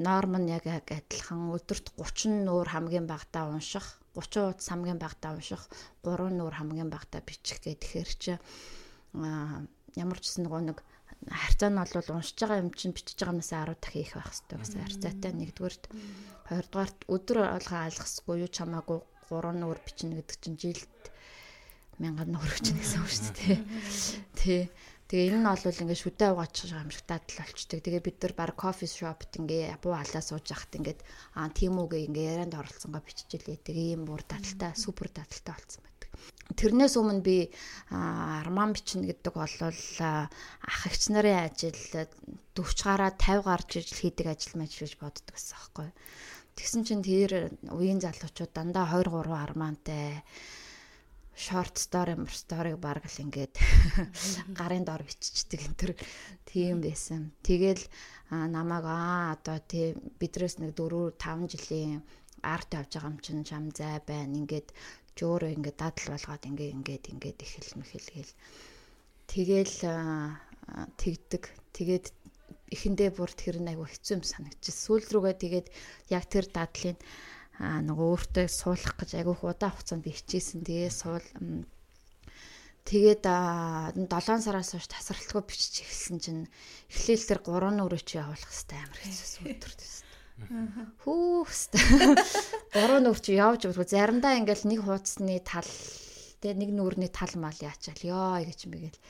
[0.00, 5.68] норм нь яг адилхан өдөрт 30 нуур хамгийн багтаа унших, 30 удаа хамгийн багтаа унших,
[6.00, 8.32] 3 нуур хамгийн багтаа бичих гэх тэгэхээр чи
[9.12, 10.80] ямар ч гэсэн нэг
[11.28, 14.58] харьцаа нь бол уншиж байгаа юм чинь бичиж байгаа юмнаас 10 дахин их байх хэрэгтэй
[14.60, 15.84] гэсэн харьцаатай нэгдүгээрт
[16.48, 19.00] хоёрдугаарт өдөр алгаа алгасгүй юу чамаагүй
[19.30, 21.02] 3 нуур бичнэ гэдэг чинь жилд
[21.98, 23.58] мянган нуур бичнэ гэсэн үг шүү дээ.
[24.36, 24.62] Тий.
[25.06, 27.78] Тэгээ энэ нь бол ингээд шүдэ угаачих юм шиг дадал болчдөг.
[27.78, 31.00] Тэгээ бид нар баг кофе шопт ингээ буу алаа сууж яхад ингээд
[31.38, 33.62] аа тийм үгээ ингээ ярианд оролцсонгоо биччихлээ.
[33.62, 36.10] Тэгээ ийм бүр дадалтай супер дадалтай болсон байдаг.
[36.58, 37.54] Тэрнээс өмнө би
[37.94, 41.78] арман бичнэ гэдэг бол ах эгч нарын ажил
[42.58, 45.88] 40 гараа 50 гарч ижил хийдэг ажил мэж гэж боддог гэсэн аахгүй.
[46.58, 50.26] Тэгсэн чинь тэр үеийн залуучууд дандаа 2 3 армантай
[51.36, 53.54] short story story-г баг л ингээд
[54.58, 55.92] гарын дор биччихдэг энэ төр
[56.48, 57.36] тийм байсан.
[57.44, 57.84] Тэгэл
[58.32, 62.00] намайг аа одоо тий бидрээс нэг 4 5 жилийн
[62.40, 64.32] арт явж байгаа юм чинь шам зай байна.
[64.32, 64.72] Ингээд
[65.18, 68.34] жөөрөө ингээд дадал болгоод ингээд ингээд ингээд ихэл мэхэл гээл.
[69.28, 69.76] Тэгэл
[70.96, 71.44] тэгдэг.
[71.76, 72.06] Тэгээд
[72.72, 74.74] эхэндээ бүр тэр нэг айгу хэцүү юм санагдчих.
[74.74, 75.66] Сүүл рүүгээ тэгээд
[76.16, 76.96] яг тэр дадлын
[77.60, 80.60] аа нөгөө өөртөө суулгах гэж айгүйх удаа хугацаанд би хичээсэн.
[80.60, 81.24] Тэгээ суул
[82.84, 86.42] тэгээд 7 сараас хойш тасралтгүй бичиж эхэлсэн чинь
[86.92, 90.06] эхлээл тэр 3 нүрээ чи явуулах хэвээр амар хэцүүсэн өдөр төс.
[91.00, 91.80] Хүүхстэй.
[92.76, 95.64] 3 нүр чи явж өгөх заримдаа ингээл нэг хуудасны тал
[96.44, 99.00] тэгээ нэг нүрний тал мал яачаал ёо гэж мэгэл.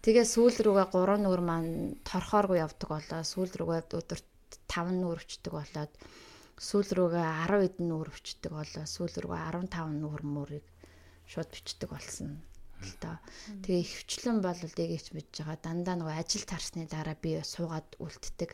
[0.00, 4.26] Тэгээ сүүл рүүгээ 3 нүр маань торхооргүй явдаг болоо сүүл рүүгээ өдөрт
[4.72, 5.92] 5 нүр өчдөг болоод
[6.58, 10.66] сүүл рүүгээ 10 эдэн нүүр өчтдөг болоо сүүл рүүгээ 15 нүүр мөрийг
[11.30, 12.42] шууд бичдэг болсон
[12.82, 13.16] л доо.
[13.62, 18.50] Тэгээ хөвчлэн бол дээгч бич байгаа дандаа нөгөө ажил тарсны дараа би суугаад үлддэг.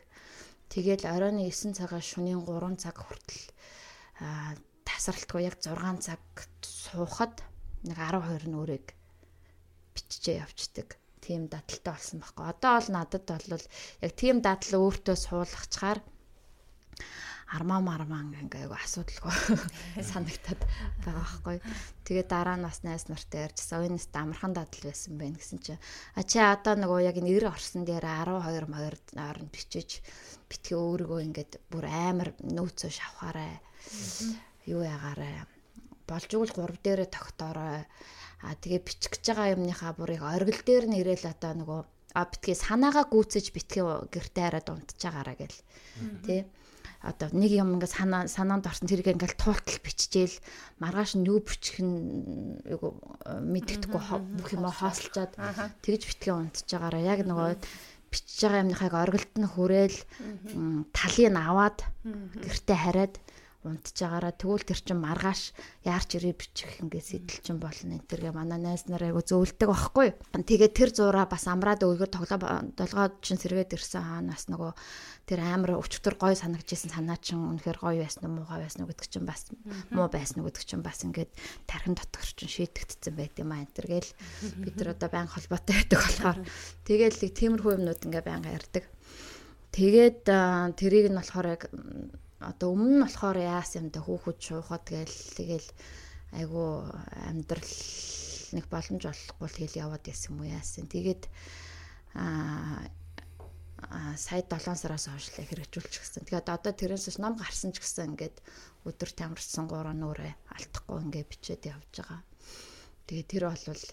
[0.69, 3.45] Тэгэл оройн 9 цагаас шөнийн 3 цаг хүртэл
[4.21, 4.53] аа
[4.85, 6.21] тасралтгүй яг 6 цаг
[6.61, 7.41] суухад
[7.85, 8.93] нэг 12 нүрийг
[9.93, 10.97] биччихээ явцдаг.
[11.21, 12.45] Тийм дадалтай болсон байхгүй.
[12.53, 13.65] Одоо бол надад бол
[14.05, 15.99] яг тийм дадал өөртөө суулгачаар
[17.55, 19.33] армаа мармаа ингээ айгу асуудалгүй
[20.11, 20.61] санагтаад
[21.01, 21.57] байгаа байхгүй.
[22.03, 23.79] Тэгээ дараа нь бас найз нартай ярьжсэн.
[23.87, 25.81] Өөнөөс амархан дадал байсан байх гэсэн чинь
[26.19, 30.03] а чи одоо нөгөө яг энэ 90 орсон дээр 12 моёр орн бичиж
[30.51, 33.57] битгий өөрийгөө ингээд бүр амар нөөцөө шавхаарай.
[34.67, 35.47] Юу ягаарай.
[36.05, 37.87] Болж игэл 3 дээрээ тогтоорой.
[38.45, 41.81] А тэгээ бичих гэж байгаа юмныхаа бүрийг оргил дээр нь ирээл одоо нөгөө
[42.15, 45.59] а битгий санаагаа гүйцэж битгий гэртээ хараад унтчихагаараа гэл.
[46.23, 46.45] Тэ
[47.05, 50.37] одоо нэг юм ингээ санаа санаанд орсон тэрийг ингээл туултал биччихээл
[50.81, 52.97] маргааш нь юу бичих нь юу
[53.45, 54.01] мэддэхгүй
[54.41, 55.37] бүх юм хаосолчаад
[55.85, 57.61] тэгж битгээ унтж байгаараа яг нөгөө
[58.09, 59.97] бичиж байгаа юмныхайг оргилд нь хүрээл
[60.97, 61.77] талыг аваад
[62.41, 63.13] гэртээ хараад
[63.65, 65.41] унтж байгаараа тэгвэл тэр чин маргааш
[65.83, 70.09] яарч ирээ бичих ингээ сэтэл чин болно энэ тэргээ манай найз нараа айгу зөөлдөг байхгүй.
[70.37, 72.39] Тэгээ тэр зураа бас амраад өгөхөөр тоглоо
[72.77, 74.05] долгоод чин сэргээд ирсэн.
[74.05, 74.71] Хаанаас нөгөө
[75.25, 79.09] тэр амар өчтөр гой санагдчихсэн санаа чин үнэхээр гоё байсан уу муухай байсан уу гэдэг
[79.09, 79.49] чин бас
[79.89, 81.31] муу байсан уу гэдэг чин бас ингээд
[81.65, 84.11] тархин дотор чин шийдэгдсэн байт юм аа энэ тэргээл
[84.69, 86.39] бид нар одоо баян холбоотой байдаг болохоор.
[86.85, 88.85] Тэгээл тиймэрхүү юмнууд ингээ баян ярьдаг.
[89.73, 90.23] Тэгээд
[90.79, 91.61] тэрийг нь болохоор яг
[92.39, 95.69] одоо өмнө нь болохоор яасан юм да хүүхэд шуухад гээл тэгэл
[96.35, 96.83] айгу
[97.31, 97.73] амьдрал
[98.55, 100.85] нэг боломж олохгүй тэгэл яваад яасан юм уу яасан.
[100.91, 101.23] Тэгээд
[102.15, 102.87] аа
[104.17, 106.25] сая 7 сараас хойш л хэрэгжүүлчих гэсэн.
[106.25, 108.41] Тэгээд одоо тэрээс ном гарсан ч гэсэн ингээд
[108.87, 112.21] өдөр тамирчсан 3 нүрээ алдахгүй ингээд бичээд явж байгаа.
[113.05, 113.83] Тэгээд тэр бол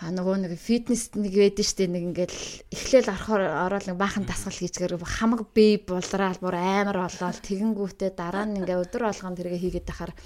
[0.00, 2.38] А нөгөө нэг фитнес нэг байдаг штэ нэг ингээл
[2.72, 8.48] эхлээл орохоор ороод нэг баахан дасгал хийчихээр хамаг бие булраал бүр амар болоод тэгэнгүүтээ дараа
[8.48, 10.16] нь ингээ өдөр болгон тэргээ хийгээд тахаар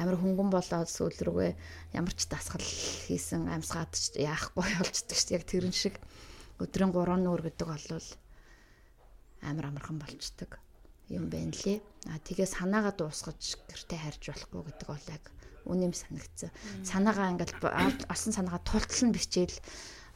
[0.00, 1.52] амар хөнгөн болоод сүүл рүүгээ
[2.00, 6.00] ямар ч дасгал хийсэн амьсгаад яахгүй болчдөг штэ яг тэрэн шиг
[6.56, 7.84] өдрийн 3 нүүр гэдэг бол
[9.44, 10.56] амар амархан болчдөг
[11.12, 11.80] юм байна лээ.
[12.08, 15.24] А тэгээ санаагаа дуусгаж гэртээ харж болохгүй гэдэг бол яг
[15.66, 16.50] үнэм санагдсан.
[16.84, 17.56] Санаагаа ингээл
[18.08, 19.56] олсон санаагаа тултал нь бичээл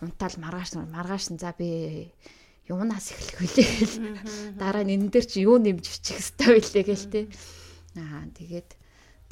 [0.01, 2.13] унтаал маргааш маргааш за би
[2.69, 3.97] юмнаас эхлэх үлээ гэл.
[4.57, 7.21] Дараа нь энэ дээр чи юу нэмж бичих хэвээр үлээ гэл те.
[8.01, 8.71] Аа тэгээд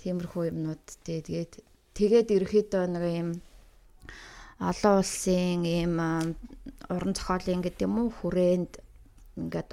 [0.00, 1.52] тиймэрхүү юмнууд те тэгээд
[1.96, 3.30] тэгээд ерөөхдөө нэг юм
[4.60, 5.94] олон улсын ийм
[6.92, 8.72] уран зохиолын гэдэг юм уу хүрээнд
[9.40, 9.70] ингээд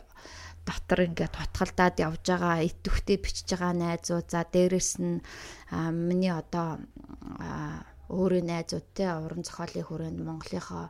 [0.70, 5.18] дотор ингээд тутгалдаад явж байгаа итвэхтэй бичиж байгаа найзууд за дээрэс нь
[6.10, 6.78] миний одоо
[8.10, 10.86] өөрийн найзууд те уран зохиолын хүрээнд Монголынхоо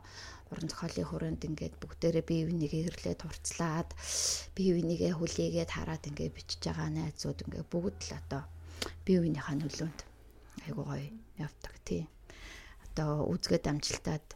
[0.52, 3.88] уран зохиолын хүрээнд ингээд бүгдээрээ бие бинийгээ хэрлээд хурцлаад
[4.56, 8.42] бие бинийгээ хүлээгээд хараад ингээд бичиж байгаа найзууд ингээд бүгд л одоо
[9.04, 10.00] бие биенийхээ нөлөөнд
[10.66, 12.02] айгуу гоё явдаг тий.
[12.90, 14.26] Одоо үзгээд амжилтаад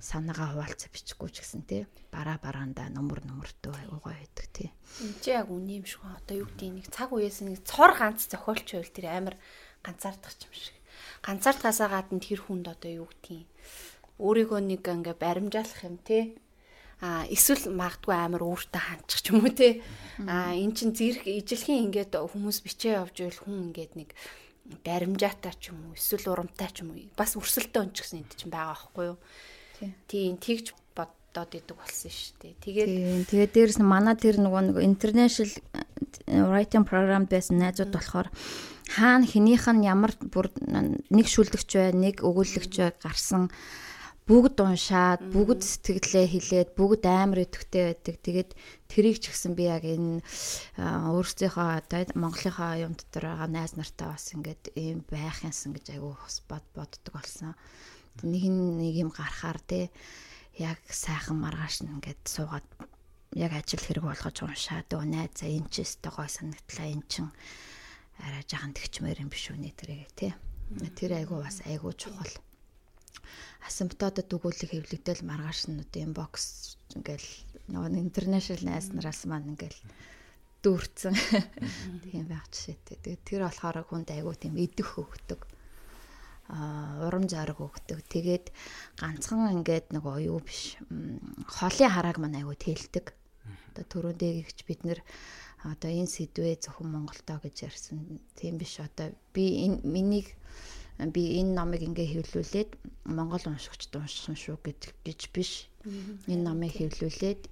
[0.00, 4.68] санаагаа хуваалцаа бичихгүй ч гэсэн тий бараа бараанда номер номертөө айгуу гоё байдаг тий.
[5.04, 8.26] Энд чи яг үний юм шиг одоо юу гэдэг нэг цаг үеэс нэг цор ганц
[8.26, 9.36] зохиолч байл тэр амар
[9.84, 10.76] ганцаардах юм шиг.
[11.22, 13.48] Ганцаардахаасаа гадна тэр хүнд одоо юу гэдгийг
[14.20, 16.36] өөрийгөө нэг ингээ баримжаалах юм тий
[17.00, 19.80] а эсвэл магадгүй амар өөртөө хандчих ч юм уу те
[20.28, 24.12] а эн чин зэрэг ижилхэн ингээд хүмүүс бичээ явж байл хүн ингээд нэг
[24.84, 28.52] баримжаатай ч юм уу эсвэл урамтай ч юм уу бас өрсөлдөө өнч гэсэн энэ чинь
[28.52, 29.18] байгаа байхгүй юу
[30.08, 32.54] Тийм тэгж бодоод идэг болсон шүү дээ.
[32.60, 32.90] Тэгээд
[33.30, 35.52] тэгээд дээрэс нь манай тэр нөгөө нэг international
[36.26, 38.28] э, writing program байсан найзууд болохоор
[38.90, 40.50] хаана хэнийх нь ямар бүр
[41.08, 43.48] нэг шүлдэгч бай, нэг өгүүлэгч бай гарсан
[44.30, 48.16] бүгд уншаад, бүгд сэтгэлээ хэлээд, бүгд амар өтөвтэй байдаг.
[48.22, 48.50] Тэгээд
[48.86, 50.22] тэрийг ч гэсэн би яг энэ
[51.10, 56.14] өөрсдийнхөө одоо Монголынхаа юм дотор байгаа найз нартай бас ингээд ийм байх юмсан гэж айгүй
[56.46, 57.58] бод боддог болсон
[58.22, 59.90] нэг нэг юм гарахаар те
[60.58, 62.66] яг сайхан маргааш нь ингээд суугаад
[63.34, 67.30] яг ажил хэрэг болгож уншаад өө найзаа энэ ч өстой гой санагдлаа эн чин
[68.18, 70.34] арай жахан тэгчмээр юм биш үү нэ тэрэг те.
[70.98, 72.30] Тэр айгу бас айгу чухал.
[73.64, 77.28] Асимптодод өгүүлэг хэвлэгдэл маргааш нь одоо инбокс ингээл
[77.70, 79.80] нөгөө интернэшнл найз нараас маань ингээл
[80.62, 81.14] дүүрцэн.
[82.10, 82.98] Тийм байх жишээтэй.
[82.98, 85.40] Тэгээд тэр болохоор хүнд айгу тийм идэх өгдөг
[86.50, 88.02] урам зориг өгдөг.
[88.10, 88.46] Тэгээд
[88.98, 90.74] ганцхан ингээд нөгөө юу биш.
[91.46, 93.14] Холын харааг маань айгу тэлдэг.
[93.70, 94.98] Одоо түрүүндээ гихч бид нэр
[95.62, 98.18] одоо энэ сэдвээ зөвхөн Монголдоо гэж ярьсан.
[98.34, 100.34] Тийм биш одоо би энэ минийг
[100.98, 102.70] би энэ номыг ингээ хэвлүүлээд
[103.06, 105.70] Монгол уншигчд уншсан шүү гэж гэж биш.
[106.26, 107.46] Энэ номыг хэвлүүлээд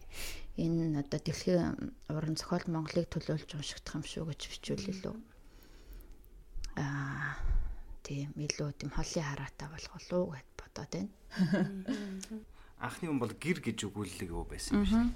[0.59, 5.17] энэ одоо дэлхийн уран зохиол Монголыг төлөөлж уншигдах юм шүү гэж бичүүлээ лөө.
[6.83, 7.39] Аа
[8.09, 11.13] тийм илүү тийм холын хараатай болох болов уу гэд бодоод байна.
[12.89, 15.13] Анхны хүн бол гэр гэж өгүүлэлэг юу байсан юм шиг.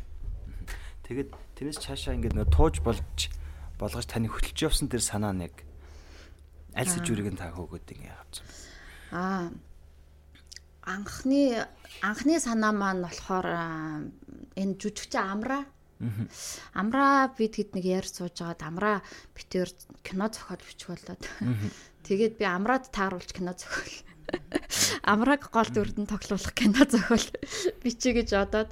[1.08, 3.32] Тэгээд тэрнээс цаашаа ингээд нөө тууж болж
[3.80, 5.64] болгож таны хөтлж явсан тэр санаа нэг
[6.76, 8.46] аль сэжүүрийг нь та хөөгөөд ингээд авсан.
[9.16, 9.48] Аа
[10.84, 11.64] анхны
[12.04, 13.46] анхны санаа маань болохоор
[14.58, 15.64] энэ жүжигч амраа
[16.74, 18.96] Амраа бид хэд нэг яар сууж байгаад амраа
[19.34, 19.70] битээр
[20.02, 21.22] кино зохиол бичих болоод
[22.02, 23.96] Тэгээд би амраад тааруулж кино зохиол.
[25.06, 27.26] Амрааг гол дүрдэн тоглуулах кино зохиол
[27.78, 28.70] бичиж гэж бодоод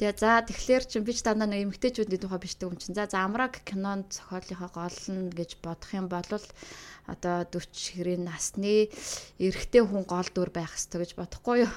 [0.00, 2.96] тэгээ за тэгэхээр чи би ч дандаа нэг эмгтээчүүдийн тухай бичдэг юм чинь.
[2.96, 6.24] За за амрааг кинонд зохиолынхоо гол нь гэж бодох юм бол
[7.04, 8.88] одоо 40 хэрийн насны
[9.36, 11.72] эрэгтэй хүн гол дүр байх ёстой гэж бодохгүй юу?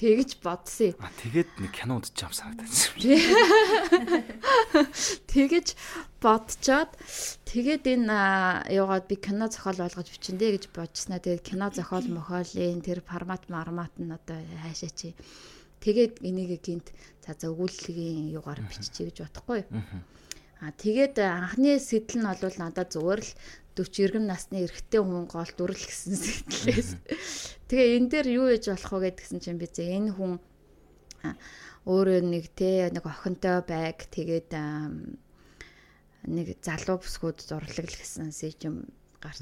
[0.00, 0.96] Тэгж бодсон.
[0.96, 3.20] А тэгээд нэг кино удаж ам санагдсан юм.
[5.28, 5.76] Тэгэж
[6.24, 6.96] бодцоод
[7.44, 8.16] тэгээд энэ
[8.72, 11.20] яваад би кино зохиол болгож бичэндэ гэж бодснаа.
[11.20, 15.12] Тэгээд кино зохиол мохиолын тэр формат мармат нь одоо хаашаа чи.
[15.84, 19.68] Тэгээд энийг гинт за за өгүүлэлгийн югаар биччихье гэж бодохгүй.
[20.60, 23.32] А тэгээд анхны сэтэл нь бол надад зүгээр л
[23.80, 26.90] 40 иргэм насны эрэгтэй хүн гол дүрл гэсэн сэтгэлээс.
[27.70, 30.36] Тэгээ энэ дээр юу ээж болох вэ гэдгсэн чинь би зэ энэ хүн
[31.88, 34.52] өөрөө нэг те нэг охинтой байг тэгээд
[36.28, 38.84] нэг залуу бүсгүүд зурлаг л гэсэн сэжим
[39.24, 39.36] гар.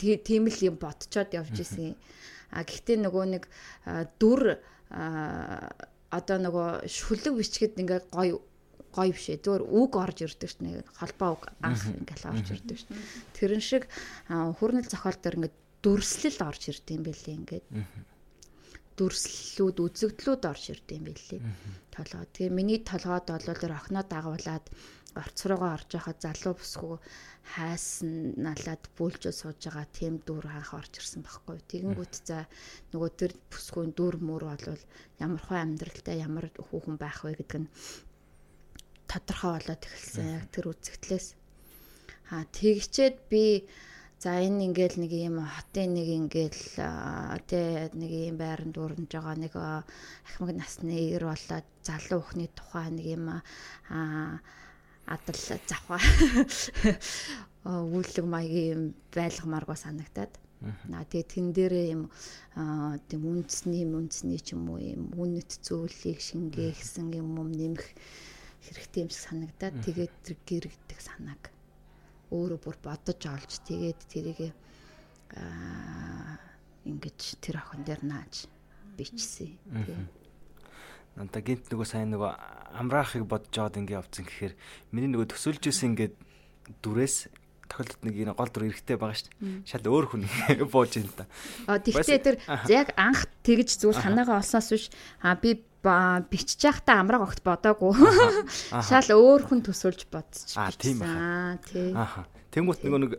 [0.00, 1.92] Тийм л юм бодцоод явж исэн.
[2.56, 3.44] А гэхдээ нөгөө нэг
[4.16, 4.56] дүр
[6.08, 8.40] одоо нөгөө шүлэг бичгэд ингээ гоё
[8.94, 9.42] гоё биш ээ.
[9.44, 10.84] Зүгээр үг орж ирдэг шнэ.
[10.98, 12.96] Холбоо үг анх ингээл орж ирдэг шнэ.
[13.36, 13.84] Тэрэн шиг
[14.28, 17.66] хүрнэл зохиол дээр ингээд дүрслэл орж ирд юм бэлээ ингээд.
[18.98, 21.40] Дүрслэлүүд, үзэгдлүүд орж ирд юм бэлээ.
[21.94, 22.26] Толгой.
[22.34, 24.66] Тэгээ миний толгойд бол тэр охиноо дагуулад
[25.14, 26.98] орц руугаа орж байхад залуу бүсгүй
[27.54, 31.58] хайсан налаад бөөлжөө сууж байгаа тийм дүр анх орж ирсэн байхгүй.
[31.70, 32.44] Тэгэнгүүт за
[32.92, 34.82] нөгөө тэр бүсгүй дүр мөр бол
[35.24, 37.68] ямар хөө амьдралтай ямар хүүхэн байх вэ гэдэг нь
[39.10, 41.28] тодорхой болоод эхэлсэн яг тэр үзэгдлээс.
[42.30, 43.64] Аа тэгчээд би
[44.18, 46.62] За энэ ингээл нэг юм хотын нэг ингээл
[47.46, 53.06] тэ нэг юм байранд дүүрнж байгаа нэг ахмаг насны ир болоод залуу өхний тухай нэг
[53.14, 54.42] юм аа
[55.06, 55.38] адал
[55.70, 56.02] завхаа
[57.94, 60.34] үүлэг маягийн байлгамааргаа санагтаад.
[60.90, 62.10] Аа тэгээ тэн дээрээ юм
[63.06, 67.86] тийм үндэсний үндэсний ч юм уу юм үнэт зүйлийг шингээхсэн юм юм нэмэх
[68.64, 71.42] хэрэгтэй юм шиг санагдаад тэгээд тэр гэрэгдэх санааг
[72.32, 74.40] өөрөө бүр бодож олж тэгээд тэрийг
[75.36, 76.36] аа
[76.88, 78.48] ингэж тэр охин дээр нааж
[78.96, 79.56] бичсэн.
[81.16, 82.32] Надаа гинт нөгөө сайн нөгөө
[82.78, 84.54] амраахыг бодож аваад ингэ явцсан гэхээр
[84.92, 86.14] миний нөгөө төсөөлж исэн ингээд
[86.80, 87.28] дүрээс
[87.68, 89.68] тохиолдолд нэг энэ гол дүр эрэхтэй байгаа шүү дээ.
[89.68, 90.22] Шал өөр хүн
[90.72, 91.28] бууж ин та.
[91.68, 92.36] А тэгтээ тэр
[92.72, 94.84] яг анх тэгж зүгээр санаагаа олсоос биш
[95.22, 97.94] а би бичиж байхдаа амраг огт бодоагүй.
[98.88, 100.56] Шал өөр хүн төсөөлж бодчих.
[100.58, 101.94] Аа тийм аа тий.
[101.94, 102.26] Ааха.
[102.50, 103.12] Тэнгуут нөгөө нэг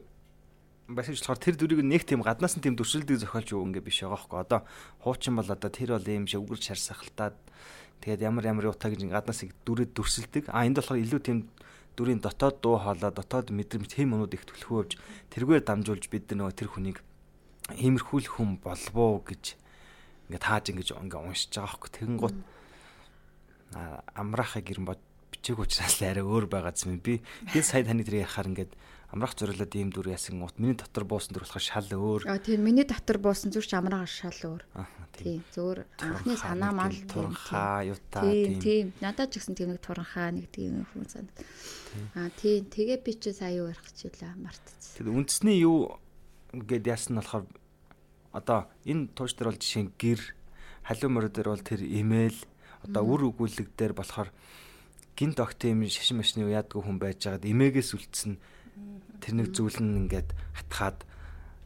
[0.89, 4.17] басиж болохоор тэр дүрийг нэг тийм гаднаас нь тийм дүрсэлдэг зохиолч юу ингээ биш байгаа
[4.17, 4.39] хөөхгүй.
[4.41, 4.59] Одоо
[5.05, 7.37] хуучин бол одоо тэр бол ийм шиг үгэрч харсахалтаад
[8.01, 10.49] тэгээд ямар ямар утаа гэж гаднаас дүрээ дүрсэлдэг.
[10.49, 11.45] А энд болохоор илүү тийм
[11.99, 14.95] дүрийн дотоод дуу хоолой дотоод мэдрэмж тийм юмнууд их төлхөөж
[15.35, 17.03] тэргээр дамжуулж бид нөгөө тэр хүнийг
[17.75, 19.59] иймэрхүүл хүн болвоо гэж
[20.31, 21.91] ингээд тааж ингэж ингээ уншиж байгаа хөөхгүй.
[21.91, 22.37] Тэгэн гут
[24.15, 25.01] амраахыг гэрэн бод
[25.33, 27.21] бичээг учраас арай өөр байгаа юм би.
[27.53, 28.73] Би сая таны тэр яхаар ингээд
[29.09, 32.21] амраах зориулаад ийм дүр яасан гут миний дотор буусан дүр болохоор шал өөр.
[32.29, 34.63] А тийм миний дотор буусан зүрч амраагаар шал өөр.
[35.17, 38.61] Тийм зөвөр анхны санаа мал туранхаа юута тийм.
[38.61, 41.33] Тийм надад ч гэсэн тийм нэг туранхаа нэг тийм хүн санаа.
[42.13, 45.01] А тийм тэгээ би чи сая юу ярих чилээ мартчихсан.
[45.01, 45.97] Тэр үндэсний юу
[46.53, 47.49] гэд яасан нь болохоор
[48.29, 50.21] одоо энэ тууш дээр бол жишээ гэр
[50.85, 52.37] халиу морь дээр бол тэр имэйл
[52.85, 54.29] одоо үр өгүүлэг дээр болохоор
[55.17, 58.37] гинт огт юм шашин машины яадгүй хүн байж байгаад имээгээс үлдсэн
[59.19, 61.03] тэр нэг зүйл нь ингээд хатгаад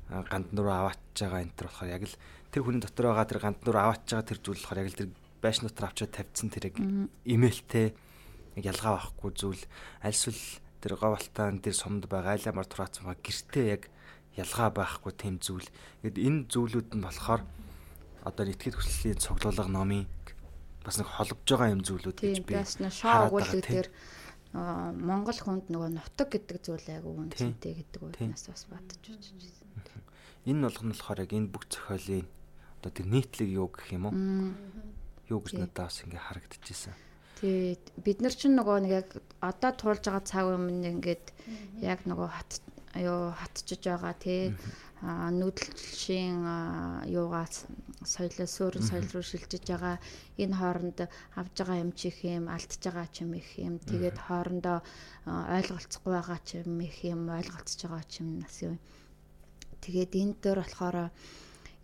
[0.10, 2.16] гандан руу аваачж байгаа энэ төр болохоор яг л
[2.52, 5.10] тэр хүний дотор байгаа тэр гандан руу аваачж байгаа тэр зүйл болохоор яг л тэр
[5.44, 6.78] байш нутар авчаад тавьдсан тэр яг
[7.26, 7.88] имэйлтэй
[8.62, 9.64] ялгаа байхгүй зүйл.
[10.06, 10.42] Альсвал
[10.80, 13.84] тэр говалтаан тэр сумд байгаа айламар тураацсан байгаа гэртээ яг
[14.38, 15.68] ялгаа байхгүй тийм зүйл.
[16.06, 17.42] Тэгэд энэ зүйлүүд нь болохоор
[18.24, 20.06] одоо нэтгэд хүслийн цоглуулга номын
[20.84, 23.88] бас нэг холбож байгаа юм зүйлүүд гэж би өгүүлэг дээр
[24.54, 29.74] Монгол хүнд нөгөө нутаг гэдэг зүйл айгу үнцэнтэй гэдэг үгнээс бас батж үзсэн.
[30.46, 32.30] Энэ болгоно болохоор яг энэ бүх зохиолын
[32.78, 34.16] одоо тэр нийтлэг юу гэх юм уу?
[35.26, 36.94] Юу гэж надад бас ингээ харагдчихсэн.
[37.42, 37.82] Тий.
[37.98, 39.10] Бид нар чинь нөгөө нэг яг
[39.42, 41.26] одоо туулж байгаа цаг өмнө ингээд
[41.82, 42.62] яг нөгөө хат
[42.94, 44.54] юу хатчиж байгаа тий
[45.04, 46.40] нүүдэлшийн
[47.20, 47.48] юугаа
[48.14, 49.98] соёлоо суурин соёл руу шилжиж байгаа
[50.40, 51.00] энэ хооронд
[51.40, 54.80] авж байгаа юм чих юм алдж байгаа ч юм их юм тэгээд хоорондоо
[55.28, 58.76] ойлголцохгүй байгаа ч юм их юм ойлголцож байгаа ч юм нас юм
[59.84, 60.98] тэгээд энэ дээр болохоор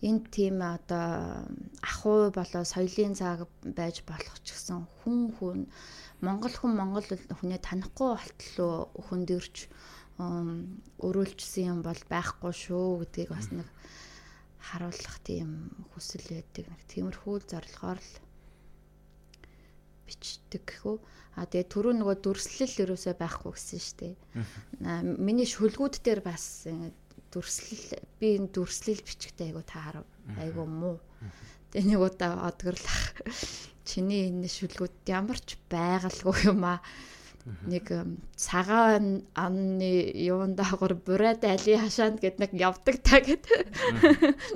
[0.08, 1.44] энэ тийм одоо
[1.84, 3.40] ахуй болоо соёлын цаг
[3.80, 5.60] байж болох ч гэсэн хүн хүн
[6.24, 7.08] Монгол хүн Монгол
[7.40, 9.68] хүнээ танихгүй болтлоо хүн дэрч
[10.20, 13.68] өрөөлжсэн юм бол байхгүй шүү гэдгийг бас нэг
[14.60, 16.68] харуулах тийм хүсэл байдаг.
[16.68, 18.14] Нэг тиймэрхүү зорилгоор л
[20.04, 20.96] бичдэг гэхүү.
[21.40, 24.16] А тэгээ түрүү нөгөө дүрслэл ерөөсөө байхгүй гэсэн шүү дээ.
[25.24, 26.68] Миний шүлгүүд дээр бас
[27.32, 30.08] дүрслэл би энэ дүрслэл бичгтэй айгу таарав.
[30.36, 31.00] Айгу муу.
[31.72, 33.16] Тэгээ нэг удаа одгорлах.
[33.88, 36.84] Чиний энэ шүлгүүд ямар ч байгалгүй юм аа
[37.66, 37.90] нэг
[38.36, 43.46] цагаан амны юун даагур бурайд али хашаанд гэд нэг явдаг та гэд.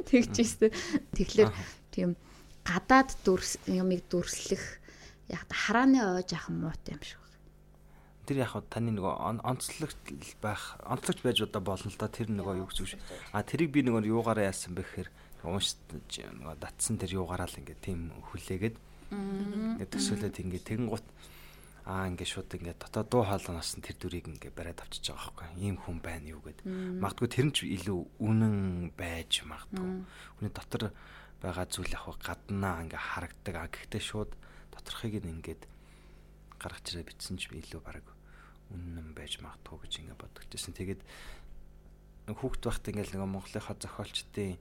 [0.09, 0.69] Тэгчихсэн.
[1.15, 1.49] Тэгэхээр
[1.91, 2.15] тийм
[2.67, 4.79] гадаад дүрс юмыг дүрслэх
[5.31, 7.19] яг харааны ойж ахын муутай юм шиг.
[7.19, 7.39] Байна.
[8.27, 9.97] Тэр яг таны нөгөө онцлогч
[10.39, 12.99] байх онцлогч байж удаа болно л да тэр нөгөө юу гэж
[13.31, 15.09] а тэрийг би нөгөө юугаараа яасан бэ гэхээр
[15.43, 15.77] уншиж
[16.39, 18.75] нөгөө татсан тэр юугаараа л ингээд тийм хүлээгээд.
[19.11, 21.03] Ингээд төсөөлөд ингээд тэгэн гут
[21.84, 25.67] аа ингээд шууд ингээд дотоод дуу хоолойноос нь тэр дүрийг ингээд бариад авчиж байгаа байхгүй.
[25.67, 26.63] Ийм хүн байна юу гэд.
[27.03, 28.57] Магадгүй тэр нь ч илүү үнэн
[28.95, 30.07] байж магадгүй.
[30.39, 30.95] Хүний дотор
[31.43, 34.31] байгаа зүйл яг гаднаа ингээд харагдаг а гэхдээ шууд
[34.71, 35.67] доторхыг нь ингээд
[36.55, 38.07] гаргаж ирээ битсэн ч илүү баг
[38.71, 41.01] үнэн байж магадгүй гэж ингээд бодогдчихсэн тэгээд
[42.31, 44.55] хүүхд байхад ингээд нэг Монголынхаа зохиолчдын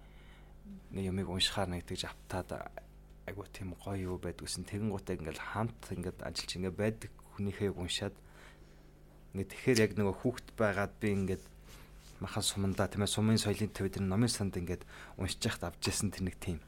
[0.90, 2.50] нэг юмыг уншихаар нэг тэгж автаад
[3.26, 8.16] айгу тийм гоё юу байдгүйсэн тэгэн гутаа ингээл хамт ингээд ажиллаж ингээд байдаг хүнийхээ уншаад
[9.34, 11.44] ингээд тэгэхээр яг нөгөө хүүхд байгаад би ингээд
[12.22, 14.82] махан сумандаа тийм ээ сумын соёлын төв тэр номын санд ингээд
[15.18, 16.58] уншиж яхад авч ясан тэр нэг тийм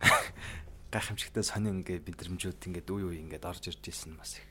[0.92, 4.46] гайхамшигтай сонин ингээд бидрэмжүүд ингээд үе үе ингээд орж ирж исэн бас их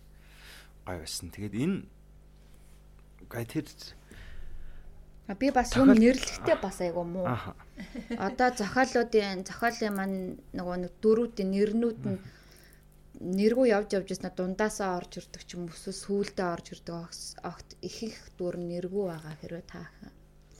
[0.85, 1.33] гоё байсан.
[1.33, 1.77] Тэгээд энэ
[3.29, 3.65] гай тэр
[5.25, 7.25] Би бас юм нэрлэхдээ бас айгу муу.
[8.21, 10.17] Одоо зохиолуудын зохиолын маань
[10.53, 12.19] нөгөө нэг дөрүүдийн нэрнүүд нь
[13.21, 16.95] нэргүй явж явж ясна дундаасаа орж ирдэг ч юм уу сүүлдээ орж ирдэг
[17.41, 19.81] огт их их дүр нэргүй байгаа хэрвээ та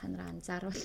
[0.02, 0.84] та нараа анзаарвал.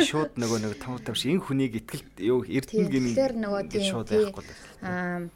[0.00, 3.94] Шууд нөгөө нэг том том шиг энэ хүнийг ихтгэлт юу эрдэнэ гэмээр тэгэхээр нөгөө тийм
[4.80, 5.28] аа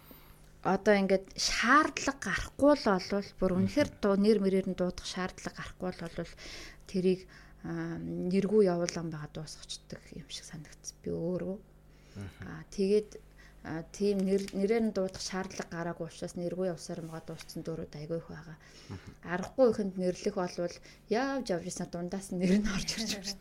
[0.65, 5.91] одоо ингээд шаардлага гарахгүй л болвол бүр үнэхээр дуу нэр мөрөөр нь дуудах шаардлага гарахгүй
[5.93, 6.33] л болвол
[6.89, 7.21] тэрийг
[7.65, 11.57] нэргүй явуулан байгаа дуусгачдаг юм шиг санагдсан би өөрөө
[12.45, 13.11] аа тэгээд
[13.97, 18.57] тийм нэрээр нь дуудах шаардлага гараагүй учраас нэргүй явсаар байгаа дууссан дөрүүд айгүй их байгаа.
[19.25, 20.77] Аргагүй ихэнд нэрлэх болвол
[21.09, 23.41] явж явж исэн дундаас нь нэр нь орж ирж байна.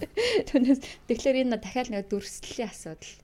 [0.52, 3.16] Түүнээс тэгэхээр энэ дахиад нэг дүрслэлийн асуудал.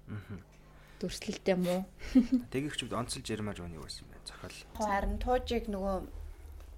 [1.05, 1.85] Дүрслэлтэй муу.
[2.49, 4.17] Тэгэгчүүд онцолж ярмаар байна юу гэсэн бэ?
[4.25, 4.59] Зохиол.
[4.81, 5.97] Харин туужийг нөгөө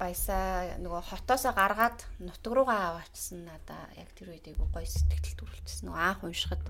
[0.01, 5.93] баясаа нөгөө хотоосоо гаргаад нутг руугаа аваачсан надаа яг тэр үед айгу гоё сэтгэл төрүүлчихсэн.
[5.93, 6.65] Нөгөө анх уншихад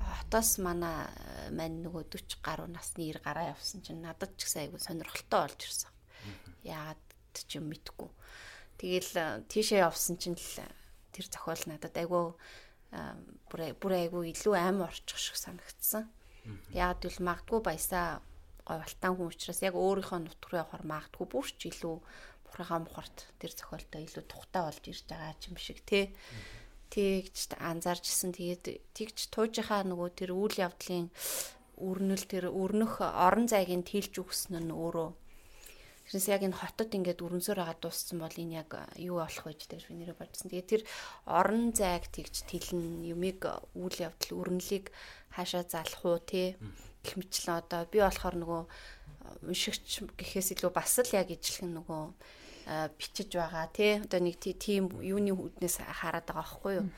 [0.00, 4.72] хотоос манай э, мань нөгөө 40 гаруй насны ир гараа явсан чинь надад ч гэсэн
[4.72, 5.92] айгүй сонирхолтой болж ирсэн.
[6.64, 7.04] Яагаад
[7.36, 8.10] ч юм мэдгүй.
[8.80, 10.66] Тэгэл э, тийшээ явсан чинь л э,
[11.12, 12.32] тэр зохиол надад айгүй
[13.48, 16.08] бүр бүр айгүй илүү аим орчих шиг санагдсан.
[16.72, 18.20] Яагаад гэвэл магадгүй баясаа
[18.66, 21.96] говалтан хүн учраас яг өөрийнхөө нутг руу явахаар магадгүй бүр ч илүү
[22.52, 26.12] бурхагаа мухарт тэр зохиолтой илүү тухтай болж ирж байгаа юм шиг тий
[26.92, 28.36] тэгж анзаарчсэн.
[28.36, 31.08] Тэгээд тэгж туужийнхаа нөгөө тэр үйл явдлын
[31.80, 35.16] өрнөл тэр өрнөх орон зайгийн тэлж өгсөн нь өөрөө
[36.02, 39.86] Тэрнээс яг энэ хотод ингээд өрнсөөр байгаа дууссан бол энэ яг юу болох вэ гэж
[39.88, 40.50] би нэрээ бодсон.
[40.50, 40.82] Тэгээд тэр
[41.24, 44.92] орон зайг тэгж тэлэн юмыг үйл явдал өрнөлийг
[45.32, 46.58] хаашаа залах уу те
[47.00, 48.62] гэх мэтлэн одоо би болохоор нөгөө
[49.46, 52.02] уншигч гэхээс илүү бас л яг ижлэх нөгөө
[52.98, 53.66] бичиж байгаа.
[53.72, 56.88] Тий одоо нэг тийм юуны хүднээс хараад байгаа байхгүй юу?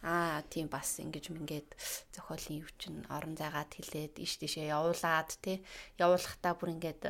[0.00, 1.76] Аа тийм бас ингэж мингээд
[2.16, 5.60] зохиолын юу чин орон зайгаад хилээд иш тишээ явуулаад тий
[6.00, 7.02] явуулахдаа бүр ингээд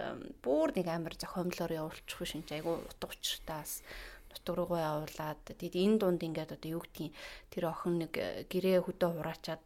[0.42, 3.86] бүр нэг амар зохиомлоор явуулчих шинж айгу утга учиртаас
[4.30, 7.14] нутг руугаа явуулаад тэгэд энэ дунд ингээд одоо юу гэдгийг
[7.54, 8.12] тэр охин нэг
[8.50, 9.62] гэрээ хөдөө хураачаад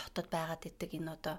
[0.00, 1.36] хотод байгаад идэг энэ одоо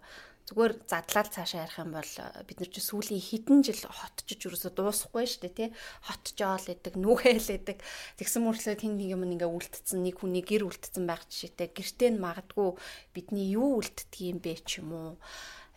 [0.50, 4.72] зүгээр задлал цаашаа ярих юм бол э, бид нар чи сүүлийн хэдэн жил хотчиж юусоо
[4.74, 5.70] дуусахгүй шүү дээ тий.
[6.08, 7.78] Хотчоол идэг нүхэл идэг.
[8.18, 11.72] Тэгсэн мөрчлөө тэн нэг юм ингээ үлдсэн нэг хүний гэр үлдсэн байх жишээтэй.
[11.72, 12.76] Гэртээ нь магадгүй
[13.14, 15.12] бидний юу үлддэг юм бэ ч юм уу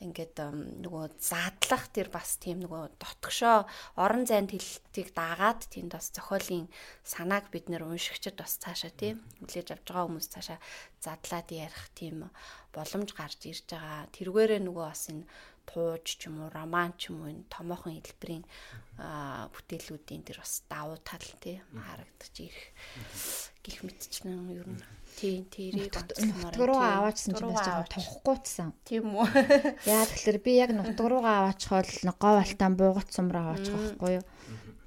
[0.04, 0.36] ингээд
[0.84, 3.64] нөгөө задлах тэр бас тийм нөгөө дотгошоо
[3.96, 6.68] орон зайд хэлтийг дагаад тэнд бас зохиолын
[7.02, 10.58] санааг бид нэр уншигчд бас цаашаа тийм хүлээж авч байгаа хүмүүс цаашаа
[11.00, 12.28] задлаад ярих тийм
[12.76, 14.10] боломж гарч ирж байгаа.
[14.12, 15.24] Тэргээрээ нөгөө бас энэ
[15.68, 18.44] тууж ч юм уу роман ч юм уу энэ томоохон хэлбэрийн
[19.54, 22.66] бүтээлүүдийн тэр бас давуу тал тий харагдаж ирэх
[23.64, 24.84] гих мэтчнэн ер нь
[25.14, 28.68] Тийм, тэрийг нутг руу аваачсан чинь бас жоохон тоххгүйцсан.
[28.82, 29.26] Тийм үү.
[29.94, 31.86] Яа тэгэхээр би яг нутг руугаа аваачихвол
[32.18, 34.24] гов алтан буугац сумраа аваачих байхгүй юу?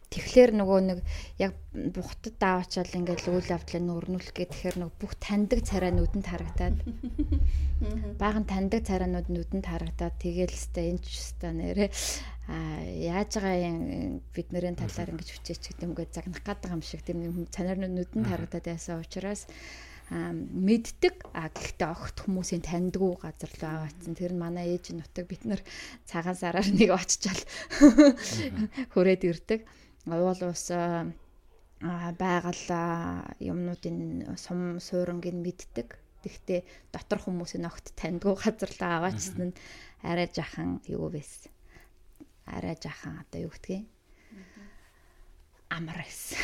[0.08, 1.00] Тэгэхээр нөгөө нэг
[1.36, 6.78] яг бухтад аваачаал ингээд үйл явдлыг өрнүүлэх гэхээр нөгөө бүх таньдаг царай нүдэнд харагдаад
[8.16, 11.90] баахан таньдаг царайнууд нүдэнд харагдаад тэгээл өстэй энэ ч өстэй нэрээ
[12.48, 12.56] а
[12.88, 17.04] яаж байгаа юм бид нарын талаар ингэж хүчээч гэдэг юм гээд загнах гэдэг юм шиг
[17.04, 19.52] тийм цанаар нүдэнд харагдаад яасан учраас
[20.10, 21.28] мэддэг.
[21.36, 25.62] А гэхдээ огт хүмүүсийн таньдгүй газар руу аваадсан тэр нь манай ээж нутаг бид нар
[26.08, 27.44] цагаан сараар нэг очичаал
[28.96, 29.68] хүрээд ирдэг.
[30.08, 32.66] Уул ус байгаль
[33.44, 36.00] юмнуудын сум сууринг нь мэддэг.
[36.24, 36.62] Гэхдээ
[36.96, 39.58] дотор хүмүүсийн огт таньдгүй газар руу аваачсан нь
[40.08, 41.52] арай жахан юу байсан
[42.48, 43.86] арай жахан одоо юу гэдгийг
[45.70, 46.40] амар байсан.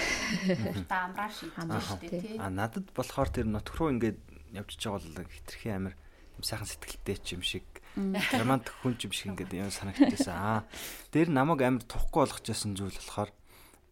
[0.88, 2.38] Та амраа шийдэж штэ тий.
[2.40, 4.20] А надад болохоор тэр нутг руу ингээд
[4.54, 5.96] явж байгаа бол хитрхи амар
[6.44, 7.64] сайхан сэтгэлтэй ч юм шиг
[7.96, 10.36] романтик хүн ч юм шиг ингээд юм санагдчихсан.
[10.36, 10.68] Аа
[11.14, 13.32] дээр намайг амар тухгүй болгочихсон зүйл болохоор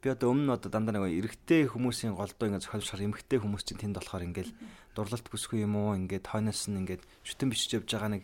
[0.02, 3.80] би одоо өмнө нь одоо дандаа нэг эрэгтэй хүмүүсийн голдоо ингээд зохиолшоор эмэгтэй хүмүүс чинь
[3.80, 4.50] тэнд болохоор ингээд
[4.98, 8.24] дурлалт бүсгүй юм уу ингээд хойноос нь ингээд шүтэн бичиж явж байгаа нэг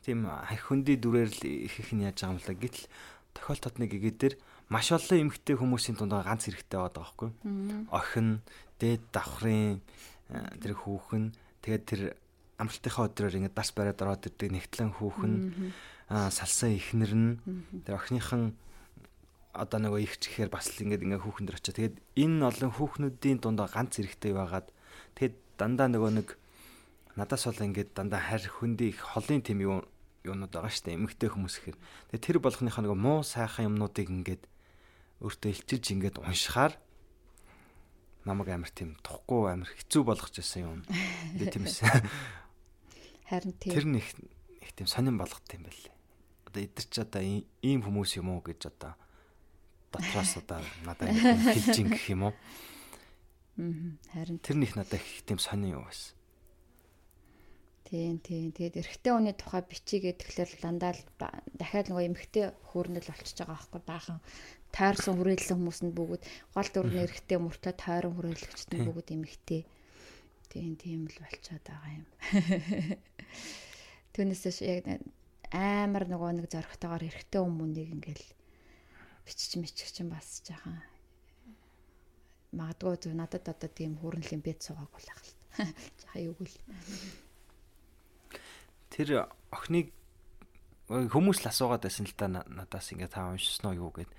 [0.00, 2.86] тийм хөндөй дүрээр л их их нь яаж байгаа юм л гэтэл
[3.36, 4.34] тохиолдолд нэг игээ дээр
[4.72, 7.30] маш олон эмгтэй хүмүүсийн дунд ганц хэрэгтэй байгаа байхгүй.
[7.92, 8.40] Охин,
[8.80, 9.84] дээд давхрын
[10.32, 12.02] э, тэр хүүхэн тэгээд тэр
[12.56, 15.34] амралтынхаа өдрөөр ингээд дарс бариад ороод ирдэг нэгтлэн хүүхэн
[16.08, 17.30] салсан ихнэр нь
[17.84, 18.56] тэр охиныхан
[19.52, 21.76] одоо нөгөө их чихээр бас л ингээд ингээ хүүхэн дэр очоо.
[21.76, 24.68] Тэгээд энэ олон хүүхнүүдийн дунд ганц хэрэгтэй байгаад
[25.16, 26.28] тэгээд дандаа нөгөө нэг
[27.16, 29.84] надаас бол ингээд дандаа харь хөндөй их холын тэм юу
[30.24, 30.96] юунууд байгаа шүү дээ.
[30.96, 31.78] Эмэгтэй хүмүүс гэхээр.
[32.14, 34.42] Тэгээд тэр болгоныхаа нөгөө муу сайхан юмнуудыг ингээд
[35.22, 36.74] өөртөө илчилж ингээд уншихаар
[38.26, 40.82] намайг амар тийм тухгүй амар хэцүү болгож байсан юм.
[41.38, 41.86] Ингээ тийм эсэ.
[43.30, 43.72] Харин тийм.
[43.72, 44.06] Тэр нэг
[44.60, 45.84] их тийм сонирн болгот юм байл.
[46.50, 48.98] Одоо эдгэр ч одоо ийм хүмүүс юм уу гэж одоо
[49.94, 52.34] дотроос одоо надад хэлж ин гэх юм уу.
[52.34, 52.70] Аа
[53.56, 56.16] харин тэр них надад их тийм сонирн юу байсан.
[57.84, 58.52] Тийм тийм.
[58.56, 61.02] Тэгээд эрэгтэй хүний тухай бичигээ тэгэхээр дандаа л
[61.60, 64.18] дахиад нөгөө эмэгтэй хөөрнөл болчихж байгаа байхгүй баахан
[64.72, 66.22] тойрсон хүрээлсэн хүмүүс нь бүгд
[66.56, 69.62] гол дүрний эрэгтэй мөртөө тойрон хүрээлэгчд нь бүгд эмэгтэй.
[70.48, 72.06] Тийм тийм л болчиход байгаа юм.
[74.12, 74.88] Түүнээс яг
[75.52, 78.26] амар нөгөө нэг зоригтойгоор эрэгтэй хүмүүнийг ингээл
[79.28, 80.80] бичиж миччих чинь бас жаахан
[82.56, 85.32] магадгүй зөв надад одоо тийм хүрнэлийн бэд суугааг болох л
[86.00, 86.56] жаахан юу гэл
[88.92, 89.92] тэр охиныг
[90.88, 94.10] хүмүүс л асуугаад байсан л да надаас ингээ таа уншсан уу юу гэд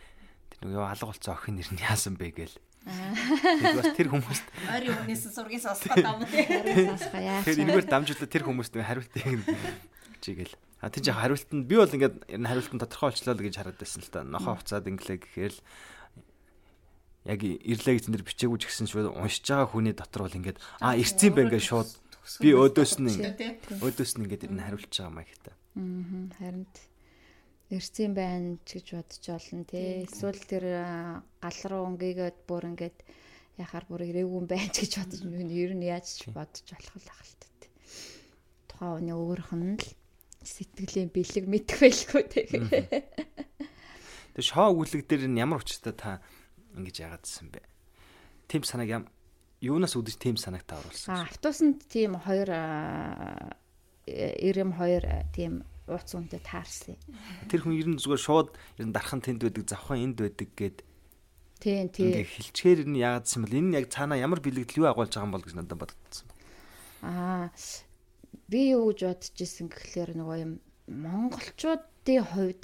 [0.64, 5.24] нөгөө алга болцсон охин нэр нь яасан бэ гээл Тэр бас тэр хүмүүст ойр юмнээс
[5.32, 6.44] сургийн сонсгоо дам тий.
[7.48, 9.24] Тэр энэгээр дамжуулаад тэр хүмүүст хариултыг
[10.20, 10.56] чигээл.
[10.84, 13.80] А тэр жаа хариултанд би бол ингээд ер нь хариултанд тодорхой болчлоо л гэж хараад
[13.80, 14.28] байсан л та.
[14.28, 15.64] Нохоо хуцаад инглээ гэхээр л
[17.24, 21.00] яг ирлээ гэж нэр бичээгүй ч гэсэн шууд уншиж байгаа хүний дотор бол ингээд а
[21.00, 21.88] ирцэн бэ ингээд шууд
[22.40, 23.20] Би өөдөөс нь
[23.84, 25.52] өөдөөс нь ингээд ер нь хариулж байгаа маяг та.
[25.76, 26.64] Аа харин
[27.70, 30.04] ирсэн байна ч гэж бодож олно тий.
[30.04, 30.66] Эсвэл тэр
[31.40, 32.98] гал руу өнгийгээд бүр ингээд
[33.60, 37.12] яхаар бүр ирээгүй юм байна ч гэж бодож ер нь яаж ч бодож болох л
[37.14, 37.72] ахалт тий.
[38.68, 39.88] Тухайн хүний өөрөх нь л
[40.44, 42.48] сэтгэлийн бэлэг мэдэх байлгүй тий.
[44.34, 46.20] Тэр шоо өгүүлэг дээр нь ямар учиртай та
[46.76, 47.62] ингэж яагаадсэн бэ?
[48.50, 49.04] Тим санааг ям
[49.64, 51.14] юунаас үүдэж тийм санагт оруулсан?
[51.16, 52.50] А автобусанд тийм хоёр
[54.06, 56.96] ирэм хоёр тийм ууц үнтэй таарсан.
[57.52, 60.78] Тэр хүн ер нь зүгээр шууд ер нь дархан тэнд байдаг, завхан энд байдаг гэд
[61.64, 62.12] Тийм тийм.
[62.12, 65.34] Ингээ хилчгээр нь яагаад юм бол энэ яг цаанаа ямар бэлэгдэл юу агуулж байгаа юм
[65.36, 66.28] бол гэж надад бодогдсон.
[67.08, 67.48] Аа
[68.52, 70.52] би юу гэж бодож исэн гэхлээр нөгөө юм
[70.92, 72.64] монголчуудын хувьд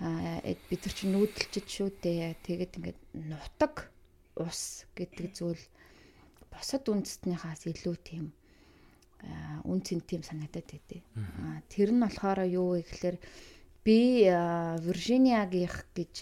[0.00, 2.40] бид нар чинь нүүдэлчд шүү дээ.
[2.40, 3.92] Тэгээд ингээд нутаг
[4.36, 5.64] ус гэдэг зүйл
[6.48, 8.32] босод үндэстнийхаас илүү тийм
[9.64, 11.02] үн цэнт тийм санагдаад байдээ.
[11.68, 13.16] Тэр нь болохоор юу вэ гэхээр
[13.86, 14.26] би
[14.82, 16.14] Виржиниагийнх гэж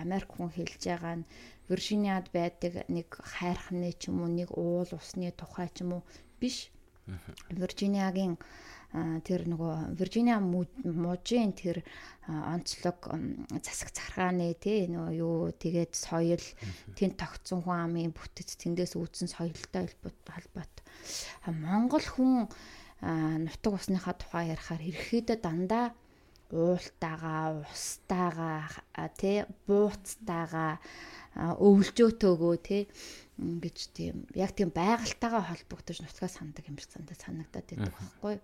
[0.00, 1.28] Америк хүн хэлж байгаа нь
[1.68, 6.02] Виржиниад байдаг нэг хайрхны ч юм уу нэг уул усны тухай ч юм уу
[6.40, 6.72] биш.
[7.52, 8.40] Виржиниагийн
[8.90, 11.86] тэр нөгөө Виржиниа мужийн тэр
[12.26, 13.06] онцлог
[13.62, 16.42] засаг захаргааны тий нөгөө юу тэгээд соёл
[16.98, 19.86] тэнд тогтсон хүн амын бүтэц тэндээс үүдсэн соёлтой
[20.26, 20.74] холбоот
[21.46, 22.50] Монгол хүн
[23.46, 25.94] нутаг усныхаа тухай ярихаар ерөөхдөө дандаа
[26.50, 28.74] уултаага устаага
[29.14, 30.82] тий бууцтаага
[31.38, 32.82] өвлжөөтөөгөө тий
[33.38, 38.34] ингэж тийм яг тийм байгальтайгаа холбогдож нутгаа сандаг юм шиг санагдаад байдаг байхгүй.
[38.34, 38.42] юу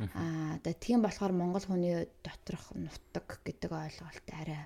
[0.00, 4.64] Аа одоо тийм болохоор монгол хүний доторх нутаг гэдэг ойлголт арай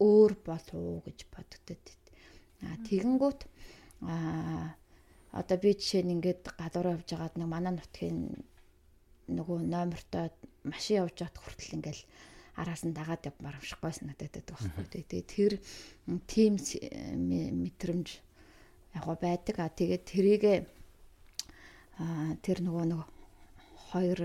[0.00, 1.84] өөр болов уу гэж бодогдод.
[2.66, 3.40] Аа тэгэнгүүт
[4.02, 4.74] аа
[5.32, 8.18] одоо би жишээ нь ингээд гадуур явж байгаад нэг манай нутгийн
[9.30, 10.30] нөгөө номертой
[10.66, 12.02] машин явж байгаад хүртэл ингээл
[12.60, 14.84] араас нь дагаад явмаар амшихгүй санагдаад байхгүй.
[14.90, 15.52] Тэгээ тэр
[16.30, 18.08] тим мэдрэмж
[18.94, 19.56] яг байдаг.
[19.58, 20.54] А тэгээд тэрийгэ
[21.98, 23.08] а тэр нөгөө нөгөө
[23.94, 24.20] хоёр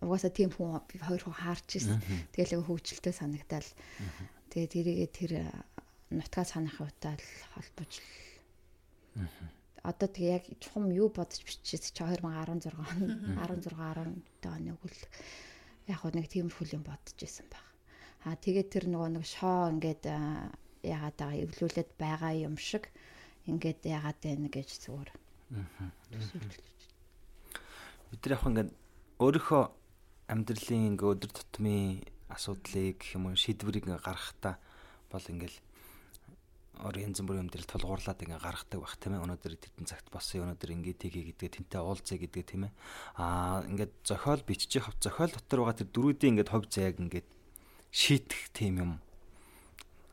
[0.00, 1.98] угаасаа тийм хүн хоёр хүн хаарч ирсэн.
[2.30, 3.68] Тэгэл хөвгчлөлтөө санагдал.
[4.54, 5.32] Тэгээ тэрийгээ тэр
[6.14, 8.06] нутгаа санах удаа л холбож л.
[9.82, 14.98] Одоо тэгээ яг чухам юу бодож биччихсэн чи 2016 он 16 17 оны үл
[15.88, 17.64] яг нэг тиймэрхүү юм бодож исэн баг.
[18.26, 20.04] Аа тэгээ тэр нөгөө нэг шоо ингээд
[20.84, 22.90] ягаад байгаа эвлүүлээд байгаа юм шиг
[23.48, 25.10] ингээд ягаад байна гэж зүгээр.
[28.10, 28.70] Бид нар яг ингээд
[29.18, 29.62] өөрийнхөө
[30.30, 34.62] амьдралын ингээ өдөр тутмын асуудлыг гэх юм уу шийдвэрийг ингээ гаргахтаа
[35.10, 35.58] бол ингээл
[36.86, 39.24] ор янз бүрийн юм дээр тулгуурлаад ингээ гаргадаг байх тийм ээ.
[39.26, 42.72] Өнөөдөр тэтэн цагт болсон өнөөдөр ингээ тгий гэдэг тэнтэй уулзъя гэдэг тийм ээ.
[43.18, 47.26] Аа ингээд зохиол бичиж хав зохиол дотор байгаа тэр дөрүүдийн ингээд хов заяаг ингээд
[47.90, 48.92] шийтгэх тийм юм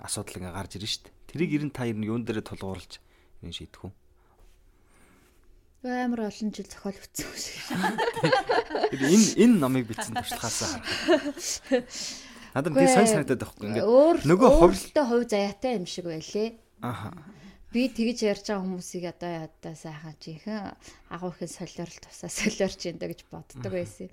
[0.02, 1.14] асуудал ингээ гарч ирнэ шүү дээ.
[1.30, 2.98] Тэрийг ер нь та ер нь юун дээр тулгуурлаж
[3.46, 3.94] энэ шийдэх үү
[5.94, 7.56] амар олон жил зохиол бичсэн юм шиг.
[8.96, 11.86] Энэ энэ номыг бичсэн туршлагаасаа харах.
[12.56, 16.56] Надад тийм сайн санагдаад байхгүй ингээд нөгөө хувьлтай хувь заяатай юм шиг байлээ.
[16.82, 17.12] Аха.
[17.76, 20.80] Би тэгж ярьж байгаа хүмүүсийг одоо ядаа сайхан жинхэнэ
[21.12, 24.08] агуу ихэн солиорл тусаа солиорч да гэж боддог байсан.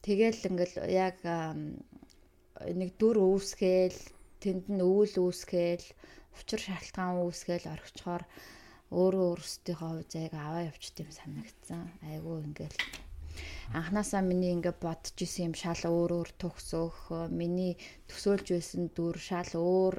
[0.00, 4.00] Тэгэл ингээл яг нэг дүр үүсгээл
[4.40, 5.84] тэнд нь өвөл үүсгээл
[6.40, 8.24] учир шалтгаан үүсгээл орхичоор
[8.94, 11.82] өөрөө өөрсдийнхөө хувь заяаг аваа явчихд юм санагдсан.
[12.06, 12.78] Айгу ингээл
[13.74, 17.74] анханасаа миний ингээ бодож исэн юм шал өөр өөр төгсөх, миний
[18.08, 19.96] төсөөлж байсан дүр шал өөр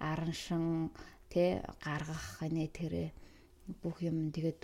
[0.00, 0.90] араншин
[1.32, 3.04] тэ гаргах нэ тэрэ
[3.82, 4.60] бүх юм тэгээд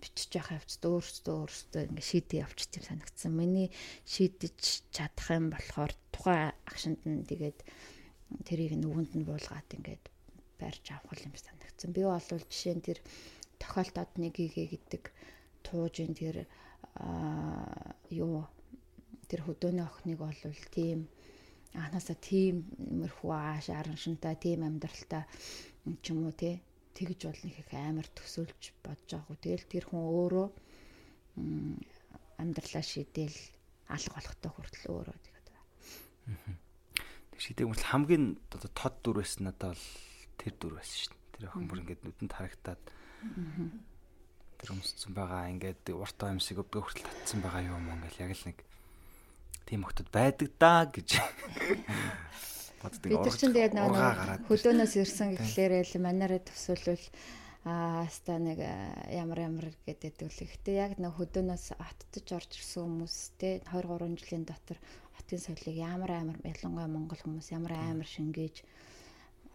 [0.00, 3.32] бичиж явах явцд өөрсдөө өөрсдөө ингээ шийдээ явчих юм санагдсан.
[3.34, 3.68] Миний
[4.06, 7.58] шийдэж чадах юм болохоор тухайн агшинд нь тэгээд
[8.46, 10.04] тэрийг нүгэнд нь буулгаад ингээд
[10.62, 11.57] барьж авах юм санагдсан.
[11.86, 12.98] Би бол жишээ нь тэр
[13.62, 15.04] тохиолдоод нэг игээ гэдэг
[15.62, 16.46] туужин тэр
[18.10, 18.46] юу
[19.30, 20.34] тэр хөдөөний охиныг бол
[20.74, 21.06] тийм
[21.76, 25.24] анханасаа тийм мөрхүү ааш араншинтай тийм амьдралтай
[26.02, 26.60] ч юм уу те
[26.96, 29.36] тэгж бол нэг их амар төсөөлж бодож байгаагүй.
[29.38, 30.46] Тэгэл тэр хүн өөрөө
[32.42, 33.38] амьдралаа шийдээл
[33.94, 36.58] алга болохтой хүртэл өөрөө тэгээд байна.
[37.30, 39.86] Тэг шийдэг бол хамгийн одоо тод дүр байсан надад бол
[40.40, 41.17] тэр дүр байсан дээ.
[41.38, 42.82] Тэр охин бүр ингээд нүдэнд харагтаад
[44.58, 45.46] тэр өмссөн байгаа.
[45.54, 48.58] Ингээд урт амьсыг өвдөө хүртэл татсан байгаа юм ингээл яг л нэг
[49.62, 51.22] тийм охтод байдаг даа гэж.
[52.82, 53.06] Боддог.
[53.06, 53.94] Бид чинь тэгээд нэг
[54.50, 57.06] хөлөөнөөс ирсэн гэхлээр л манараа төсөөлвөл
[57.66, 58.58] аа хаста нэг
[59.14, 60.74] ямар ямар гэдэг үл ихтэй.
[60.78, 64.78] Яг нэг хөдөөнөөс оттож орж ирсэн хүмүүс те 23 жилийн дотор
[65.18, 68.62] хотын соёлыг ямар амар ялангуяа монгол хүмүүс ямар амар шингээж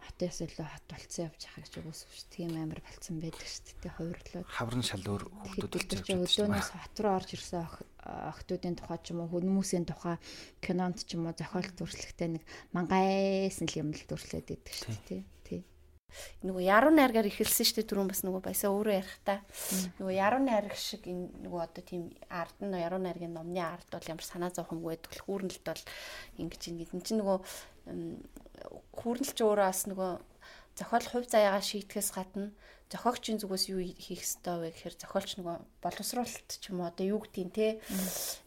[0.04, 2.28] хотоос илүү хот болцсон явж байгаа гэж үгүйс шүү.
[2.34, 3.96] Тийм амар болцсон байдаг шүү дээ.
[3.96, 4.46] Хувирлууд.
[4.52, 6.24] Хаврын шал өөр хүмүүсүүд явж байгаа.
[6.24, 7.64] Өдөөнөөс хот руу орж ирсэн
[8.04, 10.16] охтуудын тухай ч юм уу хүмүүсийн тухай
[10.60, 12.44] кинонд ч юм уу зохиолт дүрслэхтэй нэг
[12.76, 15.22] мангайсан л юм л дүрслээд байдаг шүү дээ.
[15.48, 15.60] Тий
[16.44, 19.38] нөгөө яруу найргаар ихэлсэн шүү дээ түрүүн бас нөгөө байсаа өөрөө ярихтаа
[19.98, 24.10] нөгөө яруу найраг шиг энэ нөгөө одоо тийм ард нь яруу найргийн номны ард бол
[24.12, 25.82] ямар санаа зовхомгүй байдаг хүүрнэлт бол
[26.38, 27.38] ингэж ингэ энэ чинь нөгөө
[28.98, 30.12] хүүрнэлч өөрөө бас нөгөө
[30.78, 32.50] зохиол хувь заяагаа шийтгэхээс гадна
[32.90, 37.20] зохиогчийн зүгээс юу хийх ёстой вэ гэхээр зохиолч нөгөө боловсруулалт ч юм уу одоо юу
[37.22, 37.66] гэдгийг те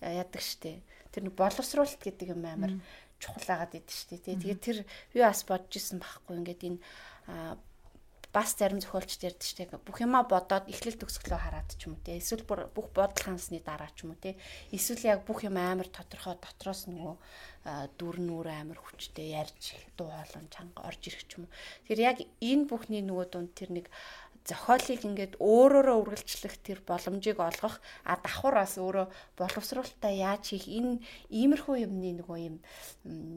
[0.01, 2.73] яадаг штэ тэр нэг боловсруулалт гэдэг юм амар
[3.17, 4.77] чухал агаад идэв штэ те тэгээд тэр
[5.11, 6.79] би бас бодож исэн байхгүй ингээд энэ
[8.37, 9.81] бас зарим зохиолчд ярьдаг дээ.
[9.81, 12.21] Бүх юма бодоод эхлэл төгсгөлөө хараад ч юм уу те.
[12.21, 14.37] Эсвэл бүх бодол хансны дараа ч юм уу те.
[14.69, 17.15] Эсвэл яг бүх юм амар тодорхой дотроос нөгөө
[17.99, 21.45] дүр нүр амар хүчтэй ярьж дуу хоолой чанга орж ирэх ч юм.
[21.85, 23.87] Тэгэхээр яг энэ бүхний нөгөө дунд тэр нэг
[24.47, 31.03] зохиолыг ингээд өөрөөрөө үргэлжлэх тэр боломжийг олгох а давхар бас өөрөө боловсруулалтаа яаж хийх энэ
[31.27, 32.55] иймэрхүү юмны нөгөө юм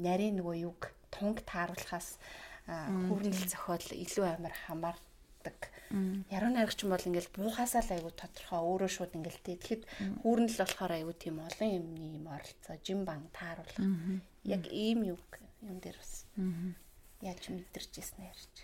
[0.06, 2.14] нарийн нөгөө юг тунг тааруулахаас
[2.70, 5.58] хүүрнэл зохиол илүү амар хамаардаг.
[5.90, 9.58] Яруу найрагч юм бол ингээл буухасаа л айгу тодорхой өөрөө шууд ингээл тэ.
[9.58, 9.82] Тэгэхэд
[10.22, 14.22] хүүрнэл болохоор айгу тийм олон юмны юм оролцоо, жим бан тааруулах.
[14.46, 15.18] Яг ийм юу
[15.66, 16.24] юм дээр бас.
[17.20, 18.54] Яаж мэдэрч ирсэн ярьж.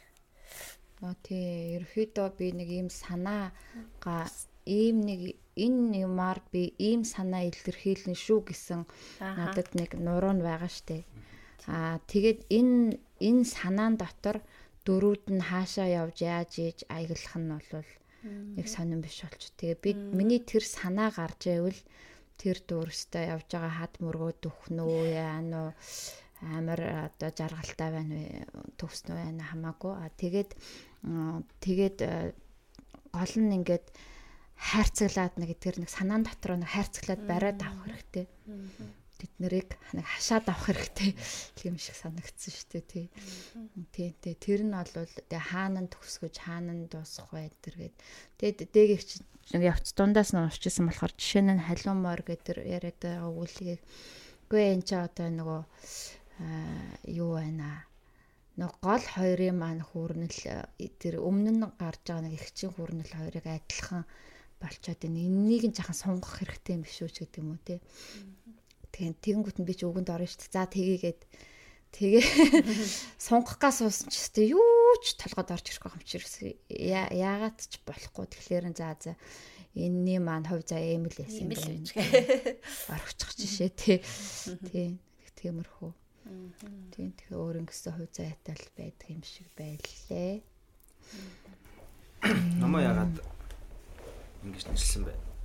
[1.03, 4.31] Оо тий, ерөөхдөө би нэг ийм санаагаа
[4.65, 8.81] ийм нэг энэ юмар би ийм санаа илэрхийлнэ шүү гэсэн
[9.21, 11.05] надад нэг нуруу нь байгаа штэ.
[11.69, 14.41] Аа тэгээд энэ энэ санаан дотор
[14.87, 17.91] дөрүүд нь хаашаа явж яаж ийж аяглах нь бол
[18.57, 19.51] нэг сонирн биш болч.
[19.59, 21.83] Тэгээ би миний тэр санаа гарч ивэл
[22.41, 25.73] тэр дүүрстэй явж байгаа хад мөргөө дөхнөө яана уу
[26.43, 28.45] амар одоо жаргалтай байна вэ
[28.79, 29.93] төвснөө байна хамаагүй.
[29.95, 30.51] А тэгээд
[31.65, 31.99] тэгээд
[33.13, 33.87] гол нь ингээд
[34.57, 38.27] хайрцаглаад нэг тэр нэг санаан дотор нэг хайрцаглаад бариад авах хэрэгтэй
[39.17, 41.11] тэд нарыг нэг хашаад авах хэрэгтэй.
[41.65, 43.07] Юм шиг санагдсан шүү дээ тий.
[43.93, 44.35] Тий тий.
[44.37, 47.97] Тэр нь бол тэгээ хаана төгсгөж хаана дуусах вэ тэргээд
[48.39, 49.11] тэгээд дээгч
[49.55, 53.81] нэг явц дундаас нь уншижсэн болохоор жишээ нь халуун мор гэдэг яриад байгаа үгүлгийг
[54.51, 55.63] үгүй энэ ч одоо нөгөө
[57.15, 57.87] юу байна?
[58.59, 60.41] Нэг гол хоёрын маань хүүрнэл
[60.99, 64.03] тэр өмнө нь гарч байгаа нэг ихчин хүүрнэл хоёрыг адилхан
[64.59, 67.79] болчоод энэ энэнийг нь жахан сунгах хэрэгтэй юм биш үү ч гэдэг юм уу тий.
[68.97, 70.57] Тэгээд тэгэнгүүт нь би ч өгөнд орно шүү дээ.
[70.57, 71.21] За тгийгээд
[71.93, 72.25] тэгээ
[73.29, 76.57] сунгах гас суусан ч гэсэн юу ч толгойд орж ирэх юм чирсэн.
[76.73, 78.25] Яагаад ч болохгүй.
[78.33, 79.13] Тэгэхээр за за
[79.77, 82.57] энэний маань хувь заа эмэл яасан юм байна.
[82.97, 83.99] Орчихч жишээ тий.
[84.73, 84.97] Тий.
[85.37, 85.93] Тиймэрхүү.
[86.97, 90.41] Тийм тэгэхээр өөр ингэсэн хувь заатай л байдаг юм шиг байлээ.
[92.57, 93.21] Намаа ягаад
[94.41, 95.36] ингэж нэрлсэн бэ?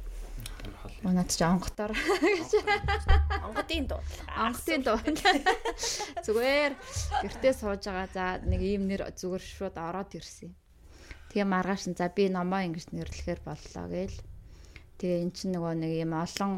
[1.01, 2.51] Унаад ч онготоор гэж.
[3.47, 4.01] Онгодын дуу.
[4.37, 4.97] Онгодын дуу.
[6.25, 6.73] Зүгээр
[7.25, 8.07] гэртээ сууж байгаа.
[8.13, 10.53] За нэг ийм нэр зүгээр шууд ороод ирсэн.
[11.33, 14.19] Тэгээ маргааш нь за би номоо ингэж нэрлэхээр боллоо гээл.
[15.01, 16.53] Тэгээ эн чинь нөгөө нэг юм олон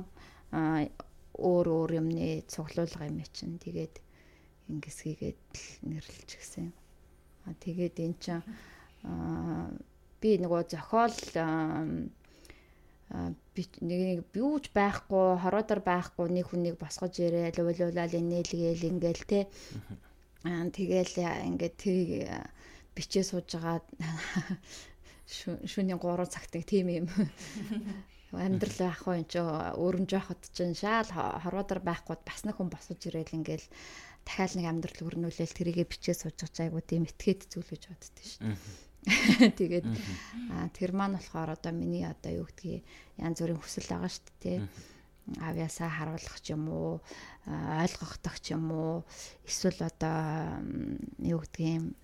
[1.39, 3.95] өөр өөр юмны цуглуулга юм чинь тэгээд
[4.69, 5.41] ингэсгийгээд
[5.87, 6.73] нэрлэж гисэн.
[7.47, 8.43] А тэгээд эн чинь
[10.19, 11.15] би нөгөө зохиол
[13.53, 19.39] би нэг юуж байхгүй хороодар байхгүй нэг хүнийг босгож ирээл уйлуулаад инээлгээл ингээл те.
[20.43, 22.25] Аа тэгэл ингээд тэрийг
[22.97, 23.85] бичээ сууж байгаа
[25.69, 27.07] шөнийн 3 цагт нэг тийм юм.
[28.33, 32.97] Амьдрал байх уу энэ ч өөрөн жоохот чинь шаал хороодар байхгүй бас нэг хүн босож
[33.05, 33.67] ирээл ингээл
[34.25, 38.41] дахиад нэг амьдрал өрнүүлээл тэрийгэ бичээ сууж байгаа айгуу тийм этгээд зүйл гэж боддөө шүү
[38.41, 38.57] дээ.
[39.59, 39.85] Тэгээд
[40.73, 42.83] тэр маань болохоор одоо миний одоо юу гэдгийг
[43.19, 44.59] янз бүрийн хүсэл байгаа шүү дээ
[45.39, 46.99] авьяасаа харуулах ч юм уу
[47.47, 49.03] ойлгохдох ч юм уу
[49.47, 50.63] эсвэл одоо
[51.19, 51.95] юу гэдгийг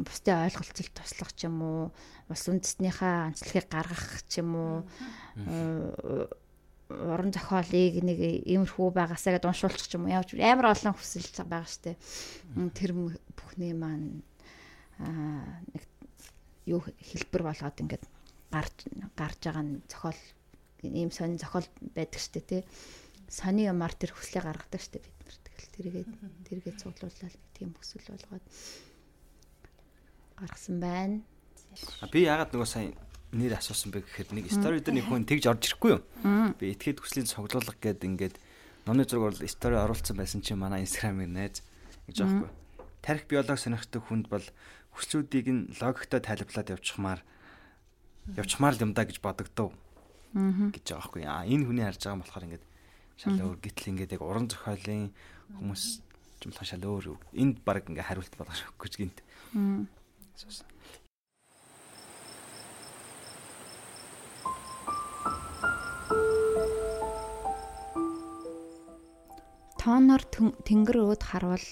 [0.00, 1.82] бусдын ойлголцол туслах ч юм уу
[2.32, 4.76] ус үндэснийхээ онцлогийг гаргах ч юм уу
[6.88, 8.18] уран зохиолыг нэг
[8.48, 11.96] иймэрхүү байгаасаа гэдээ уншуулчих ч юм уу явж амар олон хүсэл байгаа штэ
[12.76, 12.90] тэр
[13.36, 14.24] бүхний маань
[15.00, 15.84] аа нэг
[16.66, 18.04] юу хэлбэр болгоод ингээд
[18.52, 18.76] гарч
[19.16, 20.20] гарч байгаа нь зохиол
[20.84, 22.62] ийм сонин зохиол байдаг штэ тий.
[23.28, 25.36] Сони юмар тэр хүслээ гаргадаг штэ бид нар.
[25.42, 26.10] Тэгэл тэргээд
[26.44, 28.44] тэргээд цуглуулаад нэг тийм хүсэл болгоод
[30.38, 31.22] гаргасан байна.
[32.12, 32.94] Би ягаад нөгөө сайн
[33.34, 36.02] нэр асуусан бэ гэхээр нэг стори дээр нэг хүн тэгж орж ирэхгүй юу?
[36.54, 38.36] Би этгээд хүслийн цуглуулга гэдэг ингээд
[38.86, 41.66] номны зураг бол стори оруулсан байсан чинь манай инстаграмыг найз
[42.06, 42.50] гэж аахгүй.
[43.02, 44.44] Тарих биолог сонирхдаг хүнд бол
[44.94, 47.20] хүслүүдийг нь логиктой тайлбарлаад явчихмаар
[48.38, 49.74] явчихмаар юм да гэж бодогдов.
[50.34, 51.22] гэж байгаа байхгүй.
[51.26, 52.64] Аа энэ хүний харж байгаа юм болохоор ингээд
[53.18, 55.12] шал өөр гítл ингээд яг уран зохиолын
[55.58, 55.84] хүмүүс
[56.42, 57.06] юм болохоор шал өөр.
[57.34, 59.18] Энд баг ингээд хариулт болгож өгөхгүй ч гинт.
[69.84, 70.24] Тоонор
[70.64, 71.66] тэнгэр өөд харвал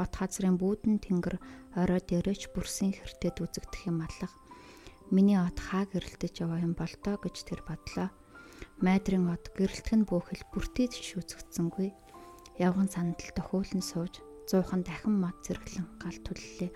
[0.00, 1.36] хот газрын бүүдэн тэнгэр
[1.76, 4.32] орой дээрэж бүрсэн хэртэд үзэгдэх юм алга.
[5.12, 8.08] Миний от хаа гэрэлтэж яваа юм бол доо гэж тэр бодлоо.
[8.80, 11.92] Майдрын от гэрэлтэх нь бүхэл бүртээд ч үзэгдсэнгүй.
[12.56, 16.72] Явган сандал тохиолн сууж зуухан дахин мод зэрэглэн гал түллээ.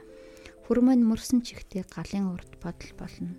[0.69, 3.33] Хүрмэн мөрсөн чихтэй галын урд бодол болно.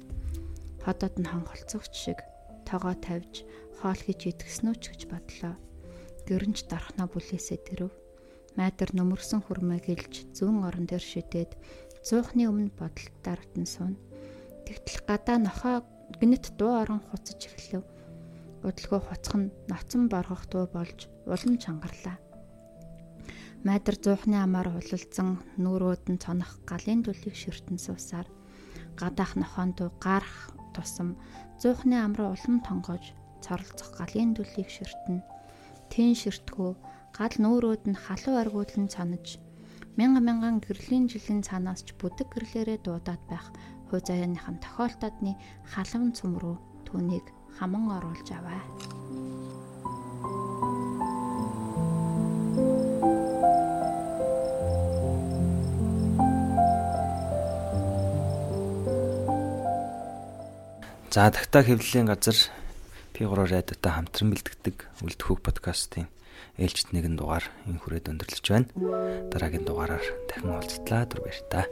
[0.81, 2.25] Ходоод нь хонголцогч шиг
[2.65, 3.45] тогоо тавьж
[3.77, 5.53] хоол хийж идэхснүү ч гэж бодлоо.
[6.25, 7.93] Гэрэнч дарахна бүлээсээ тэрв
[8.55, 11.51] Майдар нөмөрсөн хүрмээ гэлж зүүн орон дээр шидээд
[12.07, 13.95] зуухны өмнө бодолд дартан суун.
[14.63, 15.83] Тэгтэл гадаа нохоо
[16.19, 17.83] гинэт дуу орон хуцаж эхлэв.
[18.63, 22.15] Удалгүй хуцах нь ноцон боргох дуу болж улам чангарлаа.
[23.67, 28.29] Майдар зуухны амаар хулалцсан нүрүүд нь цонох галын дүлийг ширтэн суусаар
[28.95, 31.19] гадаах нохоон дуу гарах тусам
[31.59, 33.03] зуухны амраа улам тонгож
[33.43, 35.25] цоролцох галын дүлийг ширтэн
[35.91, 36.71] тэн ширтгүү
[37.15, 39.39] гал нүүрүүд нь халуун аргуудлан цанаж
[39.95, 43.47] мянга мянган гэрлийн жилийн цаанаас ч бүдэг гэрлээрээ дуудаад байх
[43.87, 47.23] хуу заяаныхан тохиолдодны халуун цум руу түүнийг
[47.55, 48.59] хаман оруулж аваа.
[61.15, 62.35] За тагтаа хэвлэлийн газар
[63.15, 66.11] P3 радиотой хамтран бэлтгэдэг үлдхүүг подкастын
[66.59, 68.67] ээлжид нэгэн дугаар энэ хүрээд өндөрлөж байна.
[69.31, 71.67] Дараагийн дугаараар дахин уулзтлаа түр баяр та.